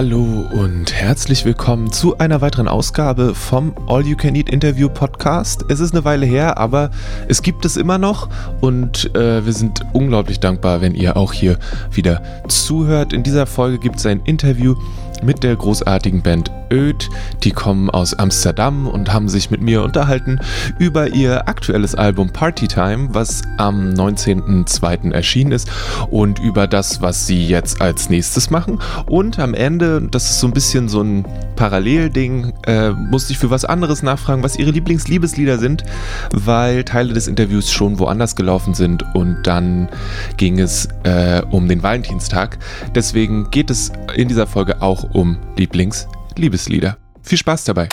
Hallo 0.00 0.48
und 0.50 0.94
herzlich 0.94 1.44
willkommen 1.44 1.92
zu 1.92 2.16
einer 2.16 2.40
weiteren 2.40 2.68
Ausgabe 2.68 3.34
vom 3.34 3.74
All 3.86 4.06
You 4.06 4.16
Can 4.16 4.34
Eat 4.34 4.48
Interview 4.48 4.88
Podcast. 4.88 5.66
Es 5.68 5.78
ist 5.78 5.92
eine 5.92 6.06
Weile 6.06 6.24
her, 6.24 6.56
aber 6.56 6.90
es 7.28 7.42
gibt 7.42 7.66
es 7.66 7.76
immer 7.76 7.98
noch 7.98 8.30
und 8.62 9.14
äh, 9.14 9.44
wir 9.44 9.52
sind 9.52 9.84
unglaublich 9.92 10.40
dankbar, 10.40 10.80
wenn 10.80 10.94
ihr 10.94 11.18
auch 11.18 11.34
hier 11.34 11.58
wieder 11.92 12.22
zuhört. 12.48 13.12
In 13.12 13.24
dieser 13.24 13.44
Folge 13.44 13.78
gibt 13.78 13.96
es 13.96 14.06
ein 14.06 14.22
Interview 14.24 14.74
mit 15.22 15.42
der 15.42 15.56
großartigen 15.56 16.22
Band 16.22 16.50
Öd. 16.72 17.08
Die 17.42 17.50
kommen 17.50 17.90
aus 17.90 18.14
Amsterdam 18.14 18.86
und 18.86 19.12
haben 19.12 19.28
sich 19.28 19.50
mit 19.50 19.60
mir 19.60 19.82
unterhalten 19.82 20.38
über 20.78 21.08
ihr 21.08 21.48
aktuelles 21.48 21.94
Album 21.94 22.30
Party 22.30 22.68
Time, 22.68 23.08
was 23.12 23.42
am 23.58 23.90
19.02. 23.90 25.12
erschienen 25.12 25.52
ist 25.52 25.70
und 26.10 26.38
über 26.38 26.66
das, 26.66 27.02
was 27.02 27.26
sie 27.26 27.46
jetzt 27.46 27.80
als 27.80 28.08
nächstes 28.08 28.50
machen. 28.50 28.78
Und 29.06 29.38
am 29.38 29.54
Ende, 29.54 30.02
das 30.10 30.30
ist 30.30 30.40
so 30.40 30.46
ein 30.46 30.52
bisschen 30.52 30.88
so 30.88 31.02
ein 31.02 31.24
Parallelding, 31.56 32.52
äh, 32.66 32.90
musste 32.90 33.32
ich 33.32 33.38
für 33.38 33.50
was 33.50 33.64
anderes 33.64 34.02
nachfragen, 34.02 34.42
was 34.42 34.56
ihre 34.56 34.70
Lieblingsliebeslieder 34.70 35.58
sind, 35.58 35.84
weil 36.32 36.84
Teile 36.84 37.12
des 37.12 37.28
Interviews 37.28 37.70
schon 37.70 37.98
woanders 37.98 38.36
gelaufen 38.36 38.74
sind 38.74 39.04
und 39.14 39.42
dann 39.42 39.88
ging 40.36 40.58
es 40.58 40.88
äh, 41.02 41.42
um 41.50 41.68
den 41.68 41.82
Valentinstag. 41.82 42.58
Deswegen 42.94 43.50
geht 43.50 43.70
es 43.70 43.92
in 44.14 44.28
dieser 44.28 44.46
Folge 44.46 44.80
auch 44.80 45.09
um 45.14 45.38
Lieblingsliebeslieder. 45.56 46.96
Viel 47.22 47.38
Spaß 47.38 47.64
dabei! 47.64 47.88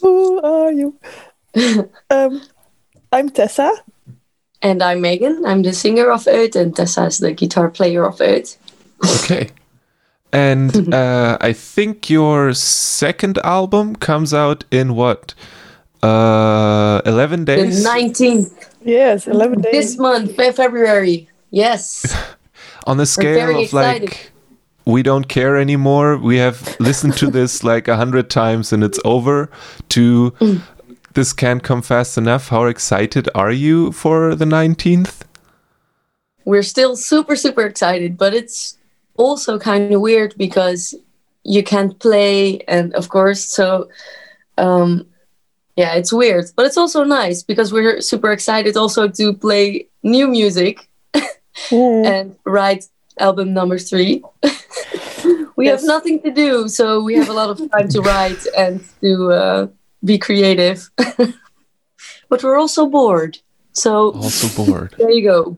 Who 0.00 0.40
are 0.42 0.72
you? 0.72 0.94
um, 2.10 2.40
I'm 3.12 3.32
Tessa. 3.32 3.72
And 4.60 4.82
I'm 4.82 5.00
Megan. 5.00 5.44
I'm 5.46 5.62
the 5.62 5.72
singer 5.72 6.10
of 6.10 6.26
Earth, 6.26 6.56
and 6.56 6.74
Tessa 6.74 7.06
is 7.06 7.18
the 7.18 7.32
guitar 7.32 7.70
player 7.70 8.04
of 8.04 8.20
Earth. 8.20 8.58
Okay. 9.04 9.50
And 10.32 10.94
uh, 10.94 11.38
I 11.40 11.52
think 11.52 12.10
your 12.10 12.54
second 12.54 13.38
album 13.44 13.96
comes 13.96 14.34
out 14.34 14.64
in 14.70 14.94
what? 14.94 15.34
Uh, 16.02 17.00
11 17.06 17.44
days? 17.44 17.82
The 17.82 17.88
19th. 17.88 18.67
Yes, 18.84 19.26
11 19.26 19.60
days. 19.60 19.72
This 19.72 19.98
month, 19.98 20.36
Fe- 20.36 20.52
February. 20.52 21.28
Yes. 21.50 22.06
On 22.86 22.96
the 22.96 23.06
scale 23.06 23.34
very 23.34 23.64
of 23.64 23.72
like, 23.72 24.30
we 24.86 25.02
don't 25.02 25.28
care 25.28 25.56
anymore, 25.56 26.16
we 26.16 26.36
have 26.38 26.76
listened 26.80 27.16
to 27.18 27.30
this 27.30 27.62
like 27.72 27.88
a 27.88 27.96
hundred 27.96 28.30
times 28.30 28.72
and 28.72 28.82
it's 28.82 28.98
over, 29.04 29.50
to 29.90 30.30
Mm. 30.40 30.62
this 31.14 31.32
can't 31.32 31.62
come 31.62 31.82
fast 31.82 32.16
enough. 32.16 32.48
How 32.48 32.64
excited 32.64 33.28
are 33.34 33.52
you 33.52 33.92
for 33.92 34.34
the 34.34 34.46
19th? 34.46 35.22
We're 36.44 36.62
still 36.62 36.96
super, 36.96 37.36
super 37.36 37.66
excited, 37.66 38.16
but 38.16 38.32
it's 38.32 38.78
also 39.16 39.58
kind 39.58 39.92
of 39.92 40.00
weird 40.00 40.34
because 40.38 40.94
you 41.44 41.62
can't 41.62 41.98
play. 41.98 42.60
And 42.68 42.94
of 42.94 43.10
course, 43.10 43.44
so 43.44 43.88
um, 44.56 45.04
yeah, 45.78 45.94
it's 46.00 46.12
weird, 46.12 46.44
but 46.56 46.66
it's 46.66 46.76
also 46.76 47.04
nice 47.04 47.44
because 47.46 47.72
we're 47.72 48.00
super 48.00 48.32
excited 48.32 48.76
also 48.76 49.08
to 49.08 49.32
play 49.32 49.86
new 50.02 50.26
music 50.28 50.88
Mm. 51.70 52.06
and 52.06 52.36
write 52.44 52.84
album 53.18 53.52
number 53.52 53.78
three. 53.78 54.22
we 55.56 55.66
have 55.66 55.82
nothing 55.84 56.22
to 56.22 56.30
do, 56.30 56.68
so 56.68 57.02
we 57.02 57.14
have 57.18 57.28
a 57.30 57.32
lot 57.32 57.50
of 57.50 57.58
time 57.70 57.88
to 57.88 58.00
write 58.00 58.42
and 58.56 58.80
to 59.00 59.10
uh, 59.32 59.66
be 60.04 60.18
creative. 60.18 60.88
but 62.30 62.42
we're 62.44 62.58
also 62.60 62.86
bored. 62.86 63.38
So 63.72 64.12
Also 64.12 64.46
bored. 64.64 64.94
there 64.98 65.10
you 65.10 65.24
go. 65.32 65.56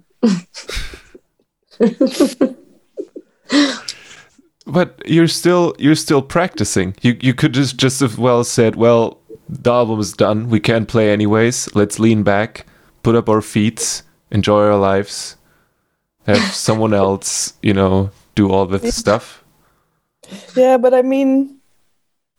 But 4.66 5.02
you're 5.06 5.28
still 5.28 5.75
you're 5.78 5.97
still 5.97 6.22
practicing. 6.22 6.94
You 7.02 7.16
you 7.20 7.34
could 7.34 7.52
just 7.54 7.76
just 7.76 8.02
as 8.02 8.16
well 8.16 8.44
said, 8.44 8.76
well, 8.76 9.19
the 9.50 9.72
album 9.72 9.99
is 9.99 10.12
done. 10.12 10.49
We 10.49 10.61
can't 10.61 10.88
play 10.88 11.12
anyways. 11.12 11.75
Let's 11.75 11.99
lean 11.99 12.22
back, 12.22 12.66
put 13.03 13.16
up 13.16 13.28
our 13.28 13.43
feet, 13.43 14.03
enjoy 14.31 14.62
our 14.65 14.77
lives, 14.77 15.37
have 16.27 16.38
someone 16.55 16.94
else, 16.94 17.55
you 17.62 17.75
know, 17.75 18.11
do 18.34 18.50
all 18.50 18.66
the 18.66 18.93
stuff. 18.93 19.43
Yeah, 20.55 20.77
but 20.77 20.94
I 20.94 21.03
mean, 21.03 21.59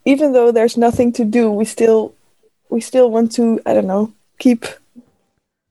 even 0.06 0.32
though 0.32 0.52
there's 0.52 0.78
nothing 0.78 1.12
to 1.14 1.26
do, 1.26 1.52
we 1.52 1.66
still 1.66 2.16
we 2.70 2.80
still 2.80 3.12
want 3.12 3.34
to 3.34 3.60
I 3.66 3.74
don't 3.74 3.88
know 3.88 4.14
keep 4.40 4.66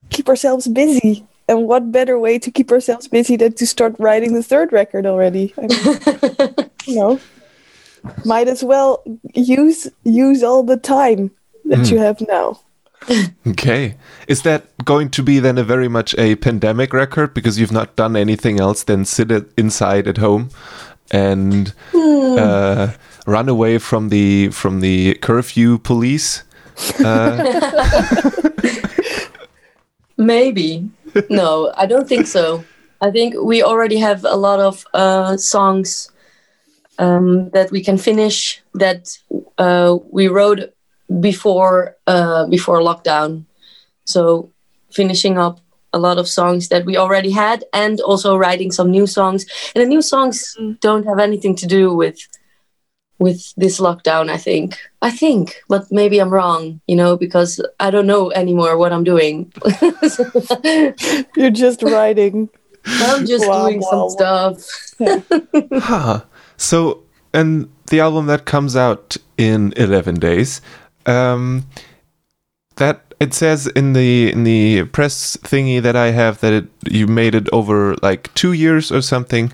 keep 0.09 0.29
ourselves 0.29 0.67
busy. 0.67 1.25
And 1.47 1.67
what 1.67 1.91
better 1.91 2.17
way 2.17 2.39
to 2.39 2.51
keep 2.51 2.71
ourselves 2.71 3.09
busy 3.09 3.35
than 3.35 3.53
to 3.53 3.67
start 3.67 3.95
writing 3.99 4.33
the 4.33 4.43
third 4.43 4.71
record 4.71 5.05
already? 5.05 5.53
I 5.57 5.61
mean, 5.67 6.69
you 6.85 6.95
know, 6.95 7.19
might 8.25 8.47
as 8.47 8.63
well 8.63 9.03
use 9.33 9.87
use 10.03 10.43
all 10.43 10.63
the 10.63 10.77
time 10.77 11.31
that 11.65 11.89
you 11.91 11.97
have 11.97 12.21
now. 12.21 12.59
Okay. 13.47 13.95
Is 14.27 14.43
that 14.43 14.65
going 14.85 15.09
to 15.11 15.23
be 15.23 15.39
then 15.39 15.57
a 15.57 15.63
very 15.63 15.87
much 15.87 16.13
a 16.17 16.35
pandemic 16.35 16.93
record 16.93 17.33
because 17.33 17.59
you've 17.59 17.71
not 17.71 17.95
done 17.95 18.15
anything 18.15 18.59
else 18.59 18.83
than 18.83 19.05
sit 19.05 19.31
it 19.31 19.51
inside 19.57 20.07
at 20.07 20.17
home 20.17 20.49
and 21.09 21.73
uh, 21.95 22.93
run 23.25 23.49
away 23.49 23.77
from 23.77 24.09
the 24.09 24.49
from 24.49 24.81
the 24.81 25.15
curfew 25.15 25.79
police? 25.79 26.43
Uh, 27.03 27.91
Maybe. 30.17 30.89
no, 31.29 31.73
I 31.75 31.87
don't 31.87 32.07
think 32.07 32.27
so. 32.27 32.63
I 33.01 33.09
think 33.09 33.33
we 33.41 33.63
already 33.63 33.97
have 33.97 34.23
a 34.23 34.35
lot 34.35 34.59
of 34.59 34.85
uh, 34.93 35.37
songs 35.37 36.10
um, 36.99 37.49
that 37.51 37.71
we 37.71 37.83
can 37.83 37.97
finish 37.97 38.61
that 38.73 39.17
uh, 39.57 39.97
we 40.11 40.27
wrote 40.27 40.73
before 41.19 41.95
uh, 42.07 42.45
before 42.47 42.79
lockdown. 42.79 43.45
So 44.05 44.49
finishing 44.91 45.37
up 45.37 45.59
a 45.93 45.99
lot 45.99 46.17
of 46.17 46.27
songs 46.27 46.69
that 46.69 46.85
we 46.85 46.97
already 46.97 47.31
had, 47.31 47.63
and 47.73 47.99
also 48.01 48.37
writing 48.37 48.71
some 48.71 48.91
new 48.91 49.07
songs. 49.07 49.45
And 49.75 49.81
the 49.83 49.87
new 49.87 50.01
songs 50.01 50.57
don't 50.79 51.05
have 51.05 51.19
anything 51.19 51.55
to 51.57 51.67
do 51.67 51.93
with 51.93 52.19
with 53.19 53.53
this 53.55 53.79
lockdown. 53.79 54.29
I 54.29 54.37
think. 54.37 54.77
I 55.01 55.11
think, 55.11 55.61
but 55.67 55.91
maybe 55.91 56.19
I'm 56.19 56.29
wrong. 56.29 56.81
You 56.87 56.95
know, 56.95 57.17
because 57.17 57.61
I 57.79 57.91
don't 57.91 58.07
know 58.07 58.31
anymore 58.31 58.77
what 58.77 58.93
I'm 58.93 59.03
doing. 59.03 59.51
You're 61.35 61.51
just 61.51 61.83
writing. 61.83 62.49
I'm 62.85 63.25
just 63.25 63.47
Wow, 63.47 63.67
doing 63.67 63.81
wow, 63.81 63.89
some 63.89 63.99
wow. 63.99 64.53
stuff. 64.55 64.57
huh. 65.83 66.21
So, 66.61 67.01
and 67.33 67.69
the 67.87 67.99
album 68.01 68.27
that 68.27 68.45
comes 68.45 68.75
out 68.75 69.17
in 69.35 69.73
11 69.77 70.19
days, 70.19 70.61
um, 71.07 71.65
that 72.75 73.15
it 73.19 73.33
says 73.33 73.65
in 73.65 73.93
the 73.93 74.31
in 74.31 74.43
the 74.43 74.85
press 74.85 75.37
thingy 75.37 75.81
that 75.81 75.95
I 75.95 76.11
have 76.11 76.39
that 76.41 76.53
it 76.53 76.67
you 76.87 77.07
made 77.07 77.33
it 77.33 77.47
over 77.51 77.95
like 78.03 78.31
two 78.35 78.53
years 78.53 78.91
or 78.91 79.01
something. 79.01 79.51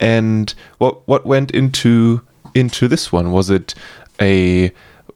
And 0.00 0.54
what 0.76 1.08
what 1.08 1.24
went 1.24 1.50
into 1.50 2.20
into 2.54 2.88
this 2.88 3.10
one? 3.10 3.32
Was 3.32 3.48
it 3.48 3.74
a 4.20 4.70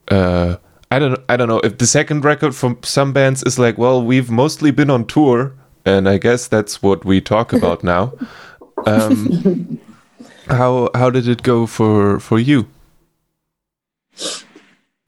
uh, 0.07 0.57
I 0.89 0.97
don't 0.97 1.19
I 1.29 1.37
don't 1.37 1.47
know 1.47 1.61
if 1.63 1.77
the 1.77 1.87
second 1.87 2.25
record 2.25 2.55
from 2.55 2.79
some 2.81 3.13
bands 3.13 3.43
is 3.43 3.59
like 3.59 3.77
well 3.77 4.03
we've 4.03 4.31
mostly 4.31 4.71
been 4.71 4.89
on 4.89 5.05
tour 5.05 5.53
and 5.85 6.09
I 6.09 6.17
guess 6.17 6.47
that's 6.47 6.81
what 6.81 7.05
we 7.05 7.21
talk 7.21 7.53
about 7.53 7.83
now. 7.83 8.13
Um, 8.87 9.79
how 10.47 10.89
how 10.93 11.09
did 11.09 11.27
it 11.27 11.43
go 11.43 11.65
for 11.65 12.19
for 12.19 12.39
you? 12.39 12.67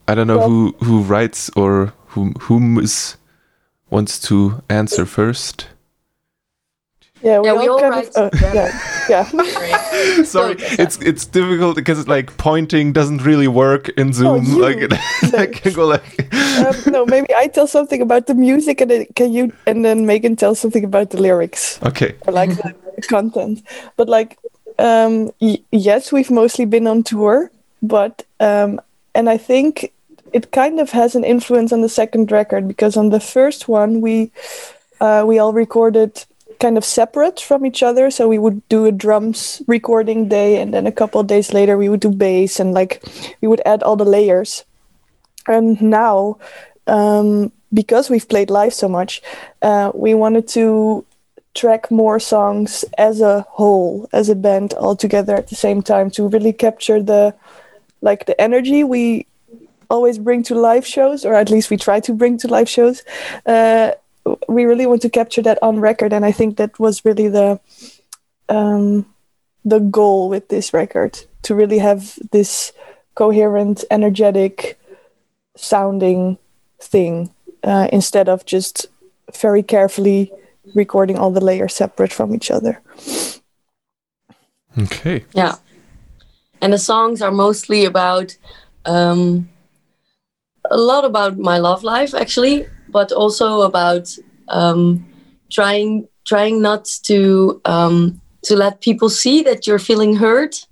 I 0.07 0.16
don't 0.16 0.28
know 0.28 0.38
Well- 0.38 0.50
who 0.50 0.75
who 0.84 1.01
writes 1.01 1.50
or 1.56 1.94
whom 2.07 2.34
whom 2.42 2.78
is 2.80 3.18
wants 3.89 4.19
to 4.19 4.62
answer 4.69 5.06
first. 5.06 5.68
Yeah, 7.24 7.39
we 7.39 7.48
Yeah, 7.48 7.54
all, 7.54 7.60
we 7.60 7.68
all 7.68 7.80
kind 7.80 7.92
write 7.92 8.16
of. 8.16 8.34
Uh, 8.34 8.51
yeah, 8.54 8.69
yeah. 9.10 9.24
Sorry, 10.24 10.56
it's 10.60 10.98
it's 11.01 11.25
difficult 11.25 11.75
because 11.75 12.07
like 12.07 12.38
pointing 12.38 12.94
doesn't 12.94 13.24
really 13.24 13.48
work 13.48 13.89
in 13.98 14.13
Zoom. 14.13 14.45
you. 14.45 14.62
like 14.62 14.94
I 15.34 15.48
can 15.48 15.74
go 15.74 15.88
like 15.88 16.34
um, 16.57 16.75
no, 16.88 17.06
maybe 17.06 17.28
I 17.36 17.48
tell 17.48 17.68
something 17.68 18.01
about 18.01 18.28
the 18.28 18.36
music, 18.36 18.81
and 18.81 18.92
then 18.92 19.06
can 19.16 19.31
you, 19.31 19.51
and 19.66 19.84
then 19.86 20.06
Megan 20.06 20.36
tell 20.36 20.56
something 20.56 20.84
about 20.84 21.10
the 21.10 21.22
lyrics 21.22 21.80
okay. 21.84 22.16
or 22.25 22.34
like 22.34 22.50
the, 22.50 22.74
the 22.95 23.01
content. 23.01 23.63
But 23.95 24.10
like, 24.10 24.38
um, 24.79 25.31
y- 25.39 25.59
yes, 25.71 26.12
we've 26.12 26.31
mostly 26.31 26.65
been 26.65 26.88
on 26.88 27.03
tour, 27.03 27.51
but 27.81 28.25
um, 28.39 28.81
and 29.15 29.29
I 29.29 29.38
think 29.38 29.94
it 30.33 30.51
kind 30.51 30.79
of 30.79 30.91
has 30.91 31.15
an 31.15 31.24
influence 31.24 31.71
on 31.71 31.81
the 31.81 31.89
second 31.89 32.31
record 32.31 32.68
because 32.68 32.97
on 32.97 33.09
the 33.09 33.19
first 33.19 33.68
one 33.68 34.01
we 34.01 34.31
uh, 35.00 35.24
we 35.25 35.39
all 35.39 35.53
recorded 35.53 36.25
kind 36.59 36.77
of 36.77 36.83
separate 36.83 37.39
from 37.39 37.65
each 37.65 37.83
other. 37.83 38.09
So 38.09 38.27
we 38.27 38.39
would 38.39 38.68
do 38.68 38.85
a 38.85 38.91
drums 38.91 39.62
recording 39.68 40.27
day, 40.27 40.59
and 40.62 40.74
then 40.74 40.88
a 40.88 40.91
couple 40.91 41.21
of 41.21 41.27
days 41.27 41.53
later 41.53 41.77
we 41.77 41.89
would 41.89 42.00
do 42.00 42.09
bass, 42.09 42.59
and 42.59 42.74
like 42.74 43.03
we 43.41 43.47
would 43.47 43.62
add 43.65 43.83
all 43.83 43.95
the 43.95 44.06
layers. 44.06 44.63
And 45.47 45.81
now 45.81 46.38
um, 46.88 47.51
because 47.74 48.09
we've 48.09 48.27
played 48.27 48.50
live 48.50 48.74
so 48.74 48.88
much, 48.88 49.21
uh, 49.62 49.91
we 49.94 50.13
wanted 50.13 50.47
to 50.50 51.06
track 51.57 51.89
more 51.92 52.19
songs 52.19 52.86
as 52.98 53.19
a 53.19 53.42
whole, 53.50 54.07
as 54.13 54.30
a 54.30 54.36
band, 54.36 54.74
all 54.75 54.95
together 54.95 55.36
at 55.36 55.48
the 55.48 55.56
same 55.56 55.81
time 55.81 56.09
to 56.12 56.27
really 56.27 56.54
capture 56.54 57.01
the 57.01 57.33
like 58.01 58.27
the 58.27 58.39
energy 58.39 58.83
we 58.83 59.25
always 59.89 60.18
bring 60.19 60.44
to 60.44 60.56
live 60.56 60.86
shows, 60.86 61.25
or 61.25 61.33
at 61.33 61.50
least 61.50 61.69
we 61.69 61.77
try 61.77 62.00
to 62.00 62.13
bring 62.13 62.38
to 62.38 62.48
live 62.48 62.69
shows. 62.69 63.04
Uh, 63.45 63.92
we 64.48 64.65
really 64.65 64.86
want 64.86 65.01
to 65.01 65.09
capture 65.09 65.42
that 65.42 65.57
on 65.62 65.80
record, 65.80 66.13
and 66.13 66.24
I 66.24 66.31
think 66.31 66.57
that 66.57 66.80
was 66.80 67.04
really 67.04 67.27
the 67.27 67.60
um, 68.50 69.06
the 69.65 69.80
goal 69.80 70.30
with 70.30 70.48
this 70.50 70.74
record 70.74 71.19
to 71.42 71.56
really 71.56 71.80
have 71.80 72.19
this 72.31 72.71
coherent, 73.15 73.83
energetic 73.89 74.80
sounding 75.56 76.38
thing 76.80 77.31
uh, 77.63 77.88
instead 77.92 78.30
of 78.30 78.45
just 78.45 78.88
very 79.33 79.63
carefully 79.63 80.31
recording 80.75 81.18
all 81.18 81.31
the 81.31 81.44
layers 81.44 81.75
separate 81.75 82.14
from 82.14 82.34
each 82.34 82.52
other. 82.52 82.81
Okay. 84.78 85.25
Yeah. 85.34 85.56
And 86.62 86.74
the 86.74 86.78
songs 86.78 87.22
are 87.22 87.31
mostly 87.31 87.86
about 87.86 88.38
um, 88.86 89.50
a 90.69 90.78
lot 90.78 91.06
about 91.06 91.38
my 91.38 91.58
love 91.58 91.84
life, 91.84 92.14
actually, 92.14 92.68
but 92.90 93.12
also 93.12 93.62
about 93.62 94.16
um, 94.48 95.06
trying 95.50 96.08
trying 96.25 96.62
not 96.62 96.86
to 97.04 97.62
um, 97.66 98.22
to 98.44 98.56
let 98.56 98.81
people 98.81 99.10
see 99.10 99.44
that 99.44 99.66
you're 99.68 99.80
feeling 99.80 100.16
hurt. 100.16 100.66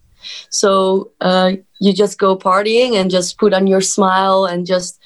So 0.49 1.11
uh, 1.21 1.53
you 1.79 1.93
just 1.93 2.17
go 2.17 2.37
partying 2.37 2.95
and 2.99 3.11
just 3.11 3.37
put 3.37 3.53
on 3.53 3.67
your 3.67 3.81
smile 3.81 4.45
and 4.45 4.65
just 4.65 4.99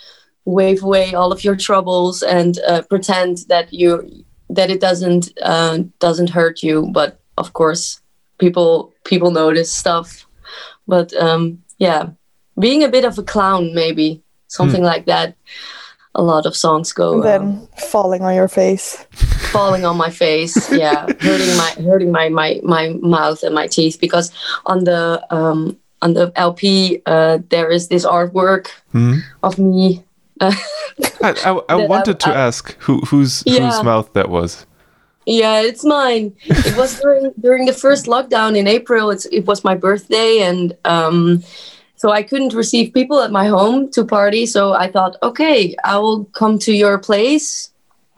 wave 0.46 0.82
away 0.84 1.14
all 1.14 1.32
of 1.32 1.44
your 1.44 1.56
troubles 1.56 2.24
and 2.24 2.60
uh, 2.68 2.82
pretend 2.84 3.40
that 3.50 3.74
you 3.74 4.26
that 4.50 4.70
it 4.70 4.80
doesn't 4.82 5.32
uh, 5.42 5.80
doesn't 6.00 6.30
hurt 6.30 6.64
you. 6.64 6.90
But 6.92 7.20
of 7.38 7.54
course, 7.54 8.02
people 8.38 8.94
people 9.04 9.32
notice 9.32 9.72
stuff. 9.72 10.26
But 10.88 11.14
um, 11.14 11.64
yeah, 11.78 12.10
being 12.58 12.84
a 12.84 12.90
bit 12.90 13.06
of 13.06 13.18
a 13.18 13.24
clown, 13.24 13.74
maybe 13.74 14.22
something 14.48 14.84
like 14.84 15.06
that. 15.06 15.36
A 16.16 16.24
lot 16.24 16.46
of 16.48 16.56
songs 16.56 16.92
go 16.92 17.14
And 17.14 17.24
then 17.24 17.42
um, 17.42 17.68
falling 17.78 18.24
on 18.24 18.34
your 18.36 18.48
face. 18.48 19.06
falling 19.52 19.84
on 19.84 19.98
my 19.98 20.12
face 20.12 20.72
yeah 20.72 21.08
hurting 21.22 21.58
my 21.58 21.72
hurting 21.82 22.12
my, 22.12 22.30
my 22.30 22.60
my 22.62 22.90
mouth 23.02 23.42
and 23.42 23.56
my 23.56 23.66
teeth 23.66 23.98
because 24.00 24.32
on 24.68 24.84
the 24.84 25.26
um 25.34 25.76
on 26.04 26.14
the 26.14 26.32
lp 26.36 27.02
uh 27.08 27.40
there 27.50 27.72
is 27.72 27.88
this 27.88 28.06
artwork 28.06 28.68
Mhm. 28.94 29.24
of 29.42 29.58
me 29.58 30.04
I, 30.42 30.48
I, 31.22 31.30
I 31.30 31.34
That 31.54 31.64
I- 31.70 31.88
wanted 31.88 32.20
to 32.22 32.30
ask 32.30 32.76
who 32.80 33.00
whose 33.02 33.44
Yeah. 33.46 33.66
whose 33.66 33.84
mouth 33.84 34.12
that 34.14 34.30
was. 34.30 34.66
yeah 35.26 35.62
it's 35.70 35.84
mine. 35.86 36.34
It 36.70 36.76
was 36.78 37.00
during 37.00 37.34
during 37.40 37.66
the 37.68 37.74
first 37.86 38.06
lockdown 38.08 38.56
in 38.58 38.66
april. 38.68 39.12
It's 39.14 39.26
it 39.32 39.46
was 39.46 39.64
my 39.64 39.76
birthday 39.76 40.32
and 40.50 40.74
um 40.86 41.44
so 42.02 42.10
i 42.20 42.24
couldn't 42.24 42.54
receive 42.54 42.94
people 42.94 43.20
at 43.26 43.32
my 43.32 43.46
home 43.48 43.92
to 43.96 44.02
party. 44.06 44.46
So 44.46 44.62
i 44.84 44.88
thought 44.94 45.14
okay 45.22 45.76
i 45.84 45.96
will 46.04 46.26
come 46.42 46.58
to 46.66 46.72
your 46.74 46.98
place 46.98 47.70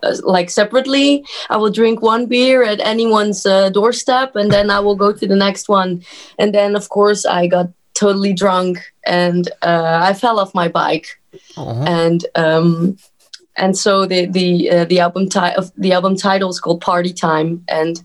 uh, 0.04 0.16
like 0.24 0.50
separately. 0.50 1.24
I 1.54 1.58
will 1.58 1.72
drink 1.80 2.02
one 2.02 2.26
beer 2.28 2.64
at 2.64 2.80
anyone's 2.94 3.46
uh, 3.46 3.70
doorstep 3.78 4.36
and 4.40 4.50
then 4.52 4.70
i 4.70 4.80
will 4.86 4.96
go 5.06 5.10
to 5.12 5.26
the 5.28 5.36
next 5.48 5.68
one. 5.70 5.90
And 6.40 6.50
then 6.58 6.76
of 6.76 6.86
course 6.90 7.26
i 7.26 7.48
got 7.48 7.68
totally 7.94 8.34
drunk 8.34 8.78
and 9.06 9.44
uh, 9.62 9.98
i 10.10 10.14
fell 10.14 10.38
off 10.40 10.54
my 10.56 10.70
bike 10.70 11.08
Aw. 11.58 11.84
and 11.86 12.26
um, 12.36 12.98
and 13.58 13.78
so 13.78 14.06
the 14.06 14.26
the 14.26 14.70
uh, 14.70 14.86
the 14.86 15.00
album 15.00 15.30
ti- 15.30 15.56
of 15.58 15.72
the 15.78 15.92
album 15.94 16.16
title 16.16 16.50
is 16.50 16.60
called 16.60 16.82
Party 16.82 17.14
Time, 17.14 17.64
and 17.68 18.02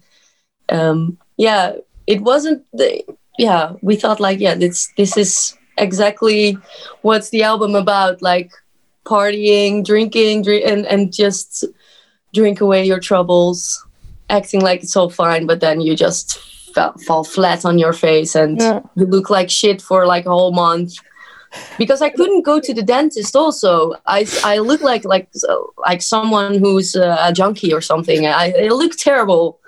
um, 0.68 1.18
yeah, 1.36 1.72
it 2.06 2.20
wasn't 2.22 2.64
the 2.72 3.02
yeah 3.38 3.72
we 3.82 3.96
thought 3.96 4.20
like 4.20 4.40
yeah 4.40 4.54
this 4.54 4.88
this 4.96 5.16
is 5.16 5.56
exactly 5.78 6.56
what's 7.02 7.30
the 7.30 7.42
album 7.42 7.74
about 7.74 8.22
like 8.22 8.50
partying, 9.04 9.84
drinking, 9.84 10.42
drink, 10.42 10.64
and 10.66 10.86
and 10.86 11.12
just 11.14 11.64
drink 12.34 12.60
away 12.60 12.84
your 12.84 13.00
troubles, 13.00 13.84
acting 14.30 14.60
like 14.60 14.82
it's 14.82 14.96
all 14.96 15.10
fine, 15.10 15.46
but 15.46 15.60
then 15.60 15.80
you 15.80 15.94
just 15.96 16.38
fall 17.06 17.24
flat 17.24 17.64
on 17.64 17.78
your 17.78 17.94
face 17.94 18.34
and 18.34 18.60
Yeah. 18.60 18.80
you 18.96 19.06
look 19.06 19.30
like 19.30 19.48
shit 19.48 19.80
for 19.80 20.04
like 20.04 20.26
a 20.26 20.30
whole 20.30 20.52
month 20.52 20.92
because 21.78 22.02
I 22.02 22.10
couldn't 22.10 22.42
go 22.42 22.60
to 22.60 22.74
the 22.74 22.82
dentist. 22.82 23.36
Also, 23.36 23.94
I, 24.06 24.26
I 24.44 24.58
look 24.58 24.82
like 24.82 25.04
like 25.04 25.28
like 25.78 26.02
someone 26.02 26.58
who's 26.58 26.94
a 26.94 27.32
junkie 27.32 27.72
or 27.72 27.80
something. 27.80 28.26
I 28.26 28.46
it 28.46 28.72
looked 28.72 28.98
terrible, 28.98 29.60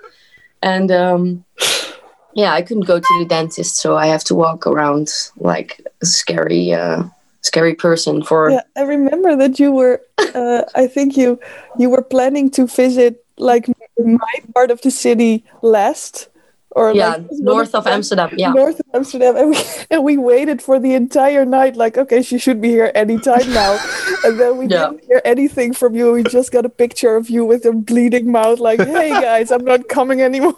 and 0.61 0.91
um, 0.91 1.45
yeah, 2.33 2.53
I 2.53 2.61
couldn't 2.61 2.85
go 2.85 2.99
to 2.99 3.19
the 3.19 3.25
dentist, 3.25 3.77
so 3.77 3.97
I 3.97 4.07
have 4.07 4.23
to 4.25 4.35
walk 4.35 4.67
around 4.67 5.09
like 5.37 5.85
a 6.01 6.05
scary 6.05 6.73
uh, 6.73 7.03
scary 7.41 7.75
person 7.75 8.23
for 8.23 8.51
Yeah, 8.51 8.61
I 8.77 8.81
remember 8.81 9.35
that 9.35 9.59
you 9.59 9.71
were. 9.71 10.01
Uh, 10.35 10.63
I 10.75 10.87
think 10.87 11.17
you 11.17 11.39
you 11.77 11.89
were 11.89 12.03
planning 12.03 12.51
to 12.51 12.67
visit 12.67 13.25
like 13.37 13.67
my 13.97 14.35
part 14.53 14.71
of 14.71 14.81
the 14.81 14.91
city 14.91 15.43
last, 15.61 16.29
or 16.71 16.93
yeah 16.93 17.15
like, 17.17 17.25
north 17.31 17.73
of 17.73 17.87
Amsterdam. 17.87 18.29
Yeah, 18.37 18.51
North 18.53 18.79
of 18.79 18.85
Amsterdam, 18.93 19.35
and 19.35 19.49
we, 19.49 19.57
and 19.91 20.03
we 20.03 20.17
waited 20.17 20.61
for 20.61 20.79
the 20.79 20.93
entire 20.93 21.45
night. 21.45 21.75
Like, 21.75 21.97
okay, 21.97 22.21
she 22.21 22.37
should 22.37 22.61
be 22.61 22.69
here 22.69 22.91
anytime 22.93 23.51
now. 23.53 23.79
and 24.23 24.39
then 24.39 24.57
we 24.57 24.65
Yeah. 24.67 24.89
didn't 24.89 25.03
hear 25.05 25.21
anything 25.25 25.73
from 25.73 25.95
you. 25.95 26.11
We 26.13 26.23
just 26.23 26.51
got 26.51 26.65
a 26.65 26.69
picture 26.69 27.15
of 27.15 27.29
you 27.29 27.43
with 27.45 27.65
a 27.65 27.73
bleeding 27.73 28.31
mouth. 28.31 28.59
Like, 28.59 28.79
hey 28.79 29.09
guys, 29.29 29.51
I'm 29.51 29.65
not 29.65 29.87
coming 29.89 30.21
anymore. 30.21 30.53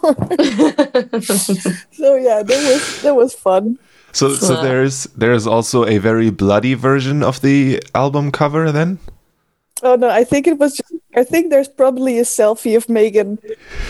so 1.92 2.16
yeah, 2.16 2.42
that 2.42 2.60
was 2.68 3.02
that 3.02 3.14
was 3.16 3.34
fun. 3.34 3.78
So 4.12 4.34
so 4.34 4.54
Yeah. 4.54 4.62
there's 4.62 5.04
there's 5.16 5.46
also 5.46 5.86
a 5.86 5.98
very 5.98 6.30
bloody 6.30 6.74
version 6.74 7.22
of 7.22 7.40
the 7.40 7.80
album 7.94 8.30
cover 8.30 8.70
then? 8.72 8.98
Oh 9.82 9.96
no, 9.96 10.08
I 10.08 10.24
think 10.24 10.46
it 10.46 10.58
was. 10.58 10.76
Just, 10.76 10.94
I 11.16 11.24
think 11.24 11.50
there's 11.50 11.68
probably 11.68 12.18
a 12.18 12.22
selfie 12.24 12.76
of 12.76 12.88
Megan 12.88 13.38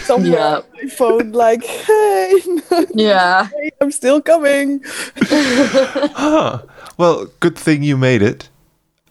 somewhere 0.04 0.32
Yeah. 0.32 0.56
on 0.56 0.64
my 0.82 0.88
phone. 0.88 1.32
Like, 1.32 1.64
hey, 1.64 2.32
yeah. 2.94 3.48
I'm 3.80 3.90
still 3.92 4.20
coming. 4.22 4.80
Huh. 5.16 6.62
Well, 6.98 7.26
good 7.40 7.56
thing 7.58 7.82
you 7.82 7.96
made 7.96 8.22
it. 8.22 8.48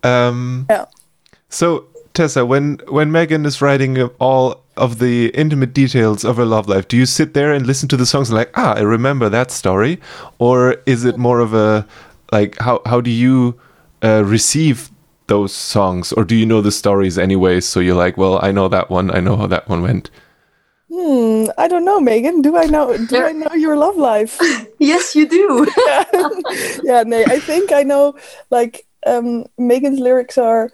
Um 0.03 0.65
Yeah. 0.69 0.85
So 1.49 1.85
Tessa, 2.13 2.45
when 2.45 2.79
when 2.89 3.11
Megan 3.11 3.45
is 3.45 3.61
writing 3.61 3.97
all 4.19 4.63
of 4.77 4.99
the 4.99 5.29
intimate 5.29 5.73
details 5.73 6.23
of 6.23 6.37
her 6.37 6.45
love 6.45 6.67
life, 6.69 6.87
do 6.87 6.95
you 6.97 7.05
sit 7.05 7.33
there 7.33 7.51
and 7.53 7.65
listen 7.65 7.89
to 7.89 7.97
the 7.97 8.05
songs 8.05 8.29
and 8.29 8.37
like, 8.37 8.51
ah, 8.55 8.73
I 8.75 8.81
remember 8.81 9.29
that 9.29 9.51
story, 9.51 9.99
or 10.39 10.75
is 10.85 11.05
it 11.05 11.17
more 11.17 11.39
of 11.39 11.53
a 11.53 11.85
like 12.31 12.57
how 12.59 12.81
how 12.85 13.01
do 13.01 13.09
you 13.09 13.55
uh, 14.03 14.23
receive 14.25 14.90
those 15.31 15.53
songs, 15.53 16.11
or 16.11 16.23
do 16.25 16.35
you 16.35 16.45
know 16.45 16.61
the 16.61 16.71
stories 16.83 17.17
anyway? 17.17 17.61
So 17.61 17.79
you're 17.79 17.95
like, 18.05 18.17
well, 18.17 18.35
I 18.47 18.51
know 18.51 18.67
that 18.67 18.89
one, 18.89 19.07
I 19.17 19.19
know 19.21 19.37
how 19.37 19.47
that 19.47 19.69
one 19.69 19.81
went. 19.81 20.11
Hmm, 20.91 21.45
I 21.57 21.69
don't 21.71 21.85
know, 21.85 22.01
Megan. 22.01 22.41
Do 22.41 22.57
I 22.57 22.65
know? 22.65 22.85
Do 22.97 23.05
There- 23.05 23.27
I 23.27 23.31
know 23.31 23.53
your 23.55 23.77
love 23.77 23.95
life? 23.95 24.35
Yes, 24.91 25.15
you 25.15 25.25
do. 25.29 25.67
yeah, 26.83 27.03
no, 27.05 27.23
I 27.35 27.39
think 27.39 27.71
I 27.71 27.83
know. 27.83 28.15
Like, 28.49 28.75
um, 29.05 29.45
Megan's 29.57 29.99
lyrics 29.99 30.37
are 30.37 30.69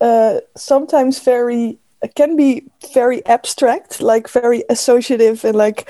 uh, 0.00 0.40
sometimes 0.56 1.20
very 1.20 1.78
can 2.16 2.34
be 2.34 2.64
very 2.94 3.20
abstract, 3.26 4.00
like 4.00 4.26
very 4.42 4.64
associative 4.68 5.44
and 5.44 5.54
like 5.54 5.80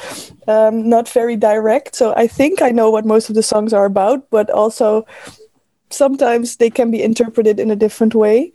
um, 0.49 0.75
not 0.89 1.09
very 1.09 1.37
direct. 1.37 1.95
So 1.95 2.13
I 2.25 2.27
think 2.27 2.61
I 2.61 2.71
know 2.79 2.91
what 2.91 3.07
most 3.07 3.31
of 3.31 3.37
the 3.37 3.43
songs 3.53 3.73
are 3.73 3.87
about, 3.87 4.29
but 4.31 4.51
also 4.51 5.07
sometimes 5.93 6.57
they 6.57 6.71
can 6.71 6.91
be 6.91 7.03
interpreted 7.03 7.61
in 7.61 7.71
a 7.71 7.77
different 7.77 8.15
way. 8.15 8.53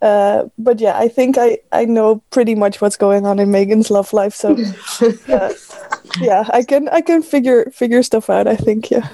Uh, 0.00 0.44
but 0.58 0.80
yeah, 0.80 0.96
I 0.96 1.08
think 1.08 1.36
I, 1.38 1.58
I 1.72 1.84
know 1.84 2.22
pretty 2.30 2.54
much 2.54 2.80
what's 2.80 2.96
going 2.96 3.26
on 3.26 3.38
in 3.38 3.50
Megan's 3.50 3.90
love 3.90 4.12
life. 4.12 4.34
So 4.34 4.56
uh, 5.28 5.52
yeah, 6.20 6.44
I 6.52 6.62
can 6.62 6.88
I 6.88 7.00
can 7.00 7.22
figure 7.22 7.70
figure 7.70 8.02
stuff 8.02 8.30
out. 8.30 8.46
I 8.46 8.56
think 8.56 8.90
yeah. 8.90 9.08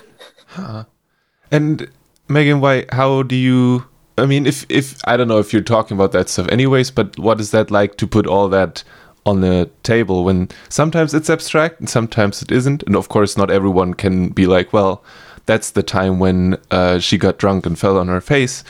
And 1.50 1.88
Megan, 2.28 2.61
why? 2.61 2.85
How 2.90 3.23
do 3.23 3.35
you? 3.35 3.87
I 4.18 4.26
mean, 4.26 4.47
if 4.47 4.66
if 4.68 5.00
I 5.04 5.16
don't 5.16 5.28
know 5.28 5.38
if 5.38 5.52
you're 5.52 5.62
talking 5.62 5.97
about 5.97 6.12
that 6.12 6.28
stuff, 6.28 6.49
anyways, 6.49 6.90
but 6.90 7.18
what 7.18 7.40
is 7.40 7.50
that 7.50 7.71
like 7.71 7.97
to 7.97 8.06
put 8.06 8.26
all 8.26 8.49
that 8.49 8.85
on 9.26 9.40
the 9.40 9.71
table 9.83 10.25
when 10.25 10.49
sometimes 10.68 11.14
it's 11.14 11.30
abstract 11.30 11.80
and 11.80 11.88
sometimes 11.88 12.42
it 12.42 12.52
isn't, 12.52 12.83
and 12.83 12.94
of 12.94 13.09
course, 13.09 13.37
not 13.38 13.50
everyone 13.50 13.94
can 13.94 14.28
be 14.28 14.47
like, 14.47 14.73
well, 14.73 15.02
that's 15.46 15.72
the 15.72 15.82
time 15.82 16.18
when 16.18 16.58
uh, 16.70 16.98
she 16.98 17.18
got 17.18 17.38
drunk 17.38 17.66
and 17.66 17.78
fell 17.78 17.98
on 17.98 18.08
her 18.08 18.20
face, 18.20 18.64